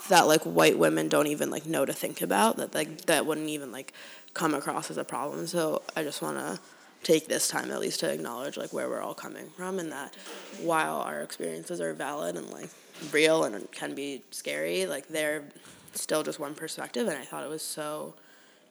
that 0.09 0.27
like 0.27 0.43
white 0.43 0.79
women 0.79 1.09
don't 1.09 1.27
even 1.29 1.51
like 1.51 1.67
know 1.67 1.85
to 1.85 1.93
think 1.93 2.23
about 2.23 2.57
that 2.57 2.75
like 2.75 3.03
that 3.07 3.25
wouldn't 3.27 3.49
even 3.49 3.71
like 3.73 3.93
come 4.35 4.55
across 4.55 4.91
as 4.91 4.97
a 4.99 5.05
problem. 5.05 5.47
So 5.47 5.83
I 5.97 6.03
just 6.03 6.23
want 6.23 6.39
to 6.39 6.59
take 7.03 7.27
this 7.27 7.49
time 7.49 7.71
at 7.71 7.81
least 7.81 8.01
to 8.01 8.11
acknowledge 8.11 8.57
like 8.57 8.73
where 8.73 8.89
we're 8.89 9.01
all 9.01 9.15
coming 9.15 9.49
from 9.57 9.79
and 9.79 9.91
that 9.93 10.15
while 10.61 10.97
our 11.01 11.21
experiences 11.21 11.81
are 11.81 11.93
valid 11.93 12.37
and 12.37 12.49
like 12.51 12.71
real 13.13 13.45
and 13.45 13.71
can 13.73 13.95
be 13.95 14.23
scary, 14.31 14.87
like 14.87 15.09
they're 15.09 15.43
still 15.95 16.23
just 16.23 16.39
one 16.41 16.55
perspective 16.55 17.07
and 17.09 17.17
I 17.19 17.25
thought 17.25 17.45
it 17.45 17.51
was 17.51 17.63
so 17.63 18.15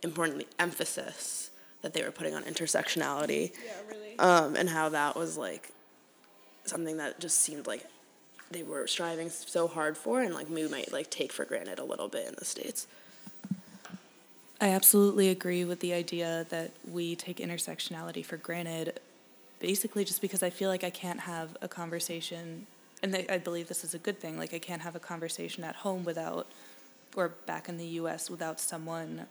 important 0.04 0.40
the 0.40 0.48
emphasis 0.60 1.52
that 1.82 1.94
they 1.94 2.04
were 2.04 2.12
putting 2.12 2.34
on 2.34 2.44
intersectionality 2.44 3.52
Yeah, 3.66 3.72
really. 3.90 4.18
um, 4.20 4.56
and 4.56 4.70
how 4.70 4.90
that 4.90 5.16
was 5.16 5.38
like 5.38 5.70
something 6.66 6.98
that 6.98 7.20
just 7.20 7.38
seemed 7.40 7.68
like 7.68 7.86
they 8.52 8.64
were 8.64 8.88
striving 8.88 9.30
so 9.30 9.68
hard 9.68 9.98
for 9.98 10.22
and 10.22 10.34
like 10.34 10.50
we 10.50 10.68
might 10.68 10.92
like 10.92 11.10
take 11.10 11.32
for 11.32 11.46
granted 11.46 11.80
a 11.80 11.84
little 11.84 12.08
bit 12.08 12.28
in 12.28 12.36
the 12.38 12.46
states. 12.46 12.88
I 14.60 14.70
absolutely 14.70 15.30
agree 15.30 15.66
with 15.66 15.80
the 15.80 15.92
idea 15.92 16.46
that 16.50 16.70
we 16.88 17.16
take 17.16 17.38
intersectionality 17.38 18.24
for 18.24 18.38
granted, 18.38 19.00
basically 19.60 20.06
just 20.06 20.22
because 20.22 20.44
I 20.44 20.52
feel 20.52 20.70
like 20.70 20.84
I 20.84 20.92
can't 20.92 21.22
have 21.22 21.58
a 21.64 21.68
conversation, 21.68 22.68
and 23.02 23.16
I 23.16 23.26
I 23.28 23.38
believe 23.40 23.68
this 23.68 23.84
is 23.84 23.96
a 23.96 23.98
good 23.98 24.20
thing, 24.20 24.38
like 24.38 24.54
I 24.54 24.60
can't 24.60 24.84
have 24.84 24.96
a 24.96 25.00
conversation 25.00 25.64
at 25.64 25.78
home 25.78 26.06
without, 26.06 26.46
or 27.16 27.30
back 27.48 27.70
in 27.70 27.78
the 27.78 27.88
US, 28.02 28.30
without 28.30 28.60
someone 28.60 29.26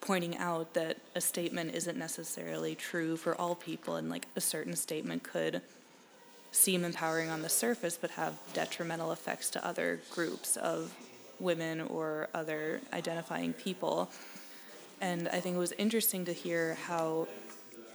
pointing 0.00 0.38
out 0.38 0.72
that 0.72 0.96
a 1.14 1.20
statement 1.20 1.74
isn't 1.74 1.98
necessarily 1.98 2.74
true 2.74 3.18
for 3.18 3.34
all 3.38 3.54
people, 3.54 3.96
and 3.96 4.08
like 4.08 4.28
a 4.34 4.40
certain 4.40 4.76
statement 4.76 5.24
could 5.24 5.60
seem 6.50 6.84
empowering 6.84 7.30
on 7.30 7.42
the 7.42 7.48
surface 7.48 7.98
but 8.00 8.10
have 8.12 8.34
detrimental 8.54 9.12
effects 9.12 9.50
to 9.50 9.66
other 9.66 10.00
groups 10.10 10.56
of 10.56 10.94
women 11.40 11.80
or 11.80 12.28
other 12.34 12.80
identifying 12.92 13.52
people. 13.52 14.10
And 15.00 15.28
I 15.28 15.40
think 15.40 15.56
it 15.56 15.58
was 15.58 15.72
interesting 15.72 16.24
to 16.24 16.32
hear 16.32 16.74
how 16.86 17.28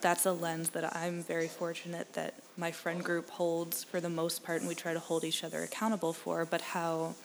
that's 0.02 0.26
a 0.26 0.32
lens 0.32 0.70
that 0.72 0.96
I'm 0.96 1.24
very 1.24 1.48
fortunate 1.48 2.14
that 2.14 2.36
my 2.58 2.72
friend 2.72 3.04
group 3.04 3.30
holds 3.30 3.84
for 3.84 4.00
the 4.00 4.10
most 4.10 4.44
part, 4.44 4.60
and 4.60 4.68
we 4.68 4.76
try 4.76 4.94
to 4.94 5.00
hold 5.00 5.24
each 5.24 5.44
other 5.44 5.64
accountable 5.64 6.14
for. 6.14 6.46
But 6.46 6.62
how 6.62 7.16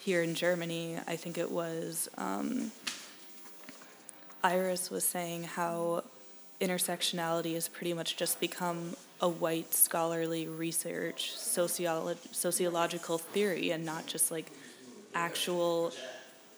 here 0.00 0.22
in 0.22 0.34
Germany, 0.34 0.98
I 1.06 1.16
think 1.16 1.38
it 1.38 1.50
was 1.50 2.08
um, 2.18 2.72
Iris 4.42 4.90
was 4.90 5.04
saying 5.04 5.44
how 5.44 6.02
intersectionality 6.60 7.54
has 7.54 7.68
pretty 7.68 7.94
much 7.94 8.16
just 8.16 8.40
become 8.40 8.96
a 9.22 9.28
white 9.28 9.72
scholarly 9.72 10.46
research 10.48 11.32
sociolo- 11.36 12.16
sociological 12.32 13.18
theory 13.18 13.70
and 13.70 13.84
not 13.84 14.06
just 14.06 14.30
like 14.30 14.50
actual 15.14 15.92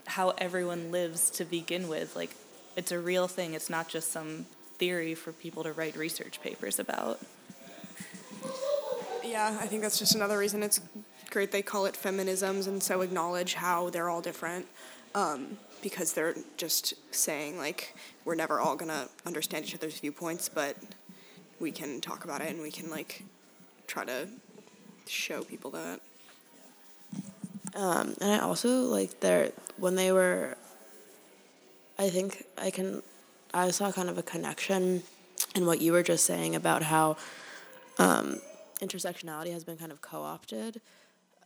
how 0.07 0.31
everyone 0.39 0.91
lives 0.91 1.31
to 1.31 1.45
begin 1.45 1.89
with 1.89 2.17
like 2.17 2.31
it's 2.77 2.91
a 2.91 2.99
real 2.99 3.29
thing 3.29 3.55
it's 3.55 3.71
not 3.71 3.89
just 3.89 4.11
some 4.11 4.47
theory 4.79 5.15
for 5.15 5.33
people 5.33 5.63
to 5.63 5.73
write 5.73 5.95
research 5.97 6.41
papers 6.43 6.79
about 6.79 7.21
Yeah, 9.25 9.57
I 9.61 9.67
think 9.67 9.83
that's 9.83 9.99
just 9.99 10.15
another 10.15 10.39
reason 10.39 10.63
it's 10.63 10.81
great 11.31 11.51
they 11.51 11.63
call 11.63 11.87
it 11.87 11.95
feminisms 11.95 12.69
and 12.69 12.83
so 12.83 13.01
acknowledge 13.01 13.55
how 13.55 13.91
they're 13.91 14.09
all 14.09 14.21
different. 14.21 14.67
Um, 15.15 15.59
because 15.83 16.13
they're 16.13 16.35
just 16.57 16.95
saying 17.15 17.59
like 17.59 17.95
we're 18.25 18.35
never 18.35 18.61
all 18.61 18.77
gonna 18.77 19.09
understand 19.27 19.65
each 19.65 19.75
other's 19.75 19.99
viewpoints, 19.99 20.49
but 20.49 20.77
we 21.65 21.73
can 21.73 21.99
talk 21.99 22.25
about 22.25 22.43
it 22.43 22.51
and 22.51 22.61
we 22.61 22.71
can 22.71 22.91
like 22.91 23.25
try 23.87 24.05
to 24.05 24.29
show 25.09 25.43
people 25.43 25.71
that. 25.71 25.99
Um, 27.75 28.15
and 28.21 28.33
I 28.33 28.39
also 28.41 28.83
like 28.83 29.21
their 29.21 29.51
when 29.79 29.97
they 29.97 30.13
were. 30.13 30.57
I 31.99 32.11
think 32.11 32.45
I 32.59 32.71
can. 32.71 33.03
I 33.55 33.71
saw 33.71 33.91
kind 33.91 34.11
of 34.11 34.19
a 34.19 34.23
connection 34.23 35.03
in 35.55 35.65
what 35.65 35.81
you 35.81 35.93
were 35.93 36.03
just 36.03 36.27
saying 36.27 36.55
about 36.55 36.83
how 36.83 37.17
um, 37.99 38.41
intersectionality 38.81 39.53
has 39.53 39.65
been 39.65 39.79
kind 39.79 39.93
of 39.93 40.03
co-opted 40.03 40.81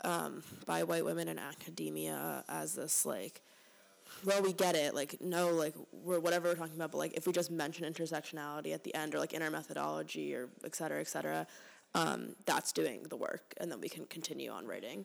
um, 0.02 0.42
by 0.66 0.83
white 0.83 1.04
women 1.04 1.28
in 1.28 1.38
academia 1.38 2.44
as 2.48 2.74
this 2.74 3.07
like. 3.07 3.40
Well, 4.25 4.42
we 4.42 4.53
get 4.53 4.75
it. 4.75 4.94
Like, 4.94 5.21
no, 5.21 5.51
like 5.51 5.75
we're 5.92 6.21
whatever 6.21 6.49
we're 6.49 6.55
talking 6.55 6.75
about, 6.75 6.92
but 6.92 6.99
like 6.99 7.14
if 7.14 7.27
we 7.27 7.33
just 7.33 7.51
mention 7.51 7.90
intersectionality 7.92 8.75
at 8.75 8.85
the 8.85 8.94
end, 8.94 9.14
or 9.14 9.18
like 9.18 9.33
in 9.33 9.42
our 9.42 9.51
methodology, 9.51 10.35
or 10.35 10.49
et 10.64 10.75
cetera, 10.75 11.01
et 11.01 11.09
cetera, 11.09 11.47
um, 11.94 12.35
that's 12.47 12.73
doing 12.73 13.03
the 13.09 13.16
work, 13.16 13.55
and 13.59 13.71
then 13.71 13.81
we 13.81 13.88
can 13.88 14.05
continue 14.07 14.51
on 14.51 14.66
writing 14.66 15.05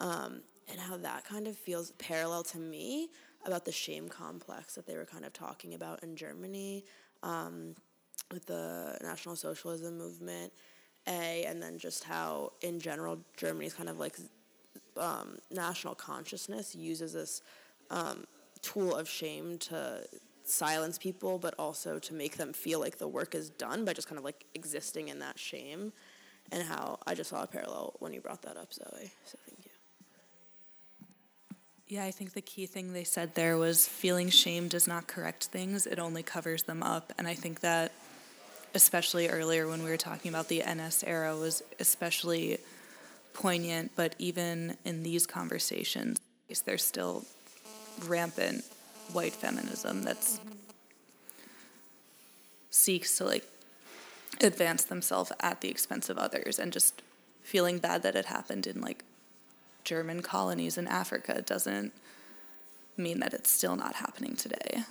um, 0.00 0.42
and 0.68 0.78
how 0.78 0.96
that 0.96 1.24
kind 1.24 1.46
of 1.46 1.56
feels 1.56 1.92
parallel 1.92 2.42
to 2.42 2.58
me 2.58 3.08
about 3.44 3.64
the 3.64 3.72
shame 3.72 4.08
complex 4.08 4.74
that 4.74 4.86
they 4.86 4.96
were 4.96 5.04
kind 5.04 5.24
of 5.24 5.32
talking 5.32 5.74
about 5.74 6.02
in 6.02 6.16
Germany 6.16 6.84
um, 7.22 7.74
with 8.32 8.46
the 8.46 8.98
National 9.02 9.36
Socialism 9.36 9.96
movement, 9.96 10.52
A, 11.06 11.44
and 11.46 11.62
then 11.62 11.78
just 11.78 12.04
how 12.04 12.52
in 12.62 12.80
general 12.80 13.18
Germany's 13.36 13.74
kind 13.74 13.88
of 13.88 13.98
like 13.98 14.16
um, 14.96 15.38
national 15.50 15.94
consciousness 15.94 16.74
uses 16.74 17.12
this 17.12 17.42
um, 17.90 18.24
tool 18.62 18.94
of 18.94 19.08
shame 19.08 19.58
to 19.58 20.02
silence 20.44 20.98
people, 20.98 21.38
but 21.38 21.54
also 21.58 21.98
to 21.98 22.14
make 22.14 22.36
them 22.36 22.52
feel 22.52 22.80
like 22.80 22.98
the 22.98 23.08
work 23.08 23.34
is 23.34 23.50
done 23.50 23.84
by 23.84 23.92
just 23.92 24.08
kind 24.08 24.18
of 24.18 24.24
like 24.24 24.44
existing 24.54 25.08
in 25.08 25.18
that 25.20 25.38
shame. 25.38 25.92
And 26.52 26.62
how 26.62 26.98
I 27.06 27.14
just 27.14 27.30
saw 27.30 27.42
a 27.42 27.46
parallel 27.46 27.94
when 27.98 28.12
you 28.12 28.20
brought 28.20 28.42
that 28.42 28.56
up, 28.56 28.72
Zoe. 28.72 29.10
So 29.24 29.36
thank 29.46 29.64
you. 29.64 29.70
Yeah, 31.88 32.04
I 32.04 32.10
think 32.10 32.32
the 32.34 32.40
key 32.40 32.66
thing 32.66 32.92
they 32.92 33.04
said 33.04 33.34
there 33.34 33.58
was 33.58 33.86
feeling 33.86 34.28
shame 34.28 34.68
does 34.68 34.88
not 34.88 35.06
correct 35.06 35.44
things, 35.46 35.86
it 35.86 35.98
only 35.98 36.22
covers 36.22 36.64
them 36.64 36.82
up. 36.82 37.12
And 37.18 37.28
I 37.28 37.34
think 37.34 37.60
that, 37.60 37.92
especially 38.74 39.28
earlier 39.28 39.68
when 39.68 39.82
we 39.82 39.90
were 39.90 39.96
talking 39.96 40.28
about 40.28 40.48
the 40.48 40.62
NS 40.62 41.04
era, 41.04 41.36
was 41.36 41.62
especially 41.78 42.58
poignant. 43.34 43.92
But 43.94 44.16
even 44.18 44.76
in 44.84 45.02
these 45.02 45.26
conversations, 45.26 46.18
there's 46.64 46.84
still 46.84 47.24
rampant 48.04 48.64
white 49.12 49.32
feminism 49.32 50.02
that's 50.02 50.40
seeks 52.70 53.16
to 53.18 53.24
like 53.24 53.44
advance 54.40 54.84
themselves 54.84 55.32
at 55.40 55.60
the 55.60 55.68
expense 55.68 56.08
of 56.10 56.18
others 56.18 56.58
and 56.58 56.72
just 56.72 57.02
feeling 57.42 57.78
bad 57.78 58.02
that 58.02 58.14
it 58.14 58.26
happened 58.26 58.66
in 58.66 58.80
like 58.80 59.04
German 59.84 60.20
colonies 60.20 60.76
in 60.76 60.86
Africa 60.88 61.42
doesn't 61.42 61.92
mean 62.96 63.20
that 63.20 63.32
it's 63.32 63.50
still 63.50 63.76
not 63.76 63.94
happening 63.94 64.34
today. 64.34 64.82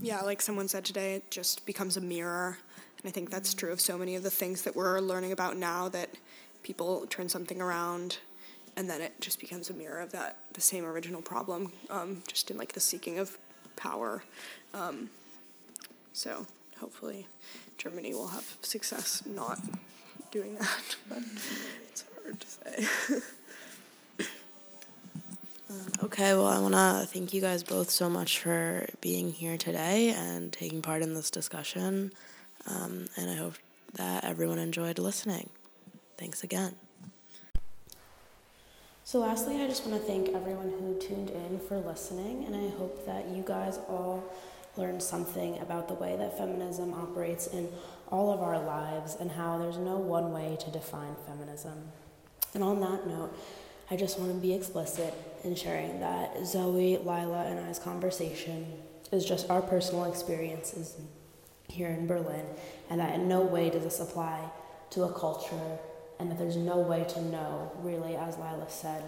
Yeah, 0.00 0.20
like 0.20 0.40
someone 0.40 0.68
said 0.68 0.84
today, 0.84 1.16
it 1.16 1.30
just 1.30 1.66
becomes 1.66 1.96
a 1.96 2.00
mirror. 2.00 2.58
And 3.02 3.08
I 3.08 3.12
think 3.12 3.30
that's 3.30 3.52
true 3.52 3.72
of 3.72 3.80
so 3.80 3.98
many 3.98 4.14
of 4.14 4.22
the 4.22 4.30
things 4.30 4.62
that 4.62 4.76
we're 4.76 5.00
learning 5.00 5.32
about 5.32 5.56
now 5.56 5.88
that 5.88 6.10
people 6.62 7.06
turn 7.08 7.28
something 7.28 7.60
around 7.60 8.18
and 8.78 8.88
then 8.88 9.00
it 9.00 9.20
just 9.20 9.40
becomes 9.40 9.68
a 9.70 9.74
mirror 9.74 9.98
of 9.98 10.12
that, 10.12 10.36
the 10.52 10.60
same 10.60 10.84
original 10.84 11.20
problem, 11.20 11.72
um, 11.90 12.22
just 12.28 12.48
in 12.48 12.56
like 12.56 12.74
the 12.74 12.80
seeking 12.80 13.18
of 13.18 13.36
power. 13.74 14.22
Um, 14.72 15.10
so 16.12 16.46
hopefully 16.78 17.26
Germany 17.76 18.14
will 18.14 18.28
have 18.28 18.56
success 18.62 19.24
not 19.26 19.58
doing 20.30 20.54
that, 20.54 20.96
but 21.08 21.18
it's 21.88 22.04
hard 22.22 22.40
to 22.40 22.46
say. 22.46 23.18
Okay, 26.02 26.32
well, 26.32 26.46
I 26.46 26.58
want 26.60 26.74
to 26.74 27.06
thank 27.12 27.34
you 27.34 27.42
guys 27.42 27.62
both 27.62 27.90
so 27.90 28.08
much 28.08 28.38
for 28.38 28.86
being 29.02 29.32
here 29.32 29.58
today 29.58 30.10
and 30.16 30.50
taking 30.50 30.80
part 30.80 31.02
in 31.02 31.12
this 31.12 31.30
discussion. 31.30 32.12
Um, 32.66 33.06
and 33.16 33.28
I 33.28 33.34
hope 33.34 33.54
that 33.94 34.24
everyone 34.24 34.58
enjoyed 34.58 34.98
listening. 34.98 35.50
Thanks 36.16 36.42
again. 36.42 36.74
So, 39.08 39.20
lastly, 39.20 39.62
I 39.62 39.66
just 39.66 39.86
want 39.86 39.98
to 39.98 40.06
thank 40.06 40.28
everyone 40.34 40.68
who 40.68 41.00
tuned 41.00 41.30
in 41.30 41.60
for 41.60 41.78
listening, 41.78 42.44
and 42.44 42.54
I 42.54 42.68
hope 42.76 43.06
that 43.06 43.26
you 43.28 43.42
guys 43.42 43.78
all 43.88 44.22
learned 44.76 45.02
something 45.02 45.58
about 45.60 45.88
the 45.88 45.94
way 45.94 46.14
that 46.16 46.36
feminism 46.36 46.92
operates 46.92 47.46
in 47.46 47.70
all 48.12 48.30
of 48.30 48.42
our 48.42 48.62
lives 48.62 49.16
and 49.18 49.30
how 49.30 49.56
there's 49.56 49.78
no 49.78 49.96
one 49.96 50.30
way 50.30 50.58
to 50.60 50.70
define 50.70 51.16
feminism. 51.26 51.88
And 52.52 52.62
on 52.62 52.80
that 52.80 53.06
note, 53.06 53.34
I 53.90 53.96
just 53.96 54.18
want 54.18 54.30
to 54.30 54.38
be 54.38 54.52
explicit 54.52 55.14
in 55.42 55.54
sharing 55.54 56.00
that 56.00 56.44
Zoe, 56.44 56.98
Laila, 56.98 57.46
and 57.46 57.60
I's 57.60 57.78
conversation 57.78 58.66
is 59.10 59.24
just 59.24 59.48
our 59.48 59.62
personal 59.62 60.04
experiences 60.04 60.96
here 61.66 61.88
in 61.88 62.06
Berlin, 62.06 62.44
and 62.90 63.00
that 63.00 63.14
in 63.14 63.26
no 63.26 63.40
way 63.40 63.70
does 63.70 63.84
this 63.84 64.00
apply 64.00 64.50
to 64.90 65.04
a 65.04 65.12
culture, 65.14 65.78
and 66.18 66.30
that 66.30 66.38
there's 66.38 66.56
no 66.56 66.78
way 66.78 67.04
to 67.08 67.22
know, 67.22 67.72
really, 67.82 68.16
as 68.16 68.36
Laila 68.36 68.68
said, 68.68 69.02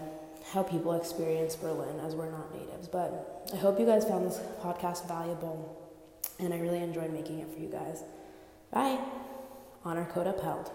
how 0.53 0.63
people 0.63 0.93
experience 0.93 1.55
Berlin 1.55 1.99
as 1.99 2.15
we're 2.15 2.31
not 2.31 2.53
natives. 2.53 2.87
But 2.87 3.49
I 3.53 3.57
hope 3.57 3.79
you 3.79 3.85
guys 3.85 4.05
found 4.05 4.25
this 4.25 4.39
podcast 4.61 5.07
valuable, 5.07 5.77
and 6.39 6.53
I 6.53 6.59
really 6.59 6.81
enjoyed 6.81 7.11
making 7.13 7.39
it 7.39 7.53
for 7.53 7.59
you 7.59 7.69
guys. 7.69 8.03
Bye. 8.71 8.99
Honor 9.83 10.05
code 10.05 10.27
upheld. 10.27 10.71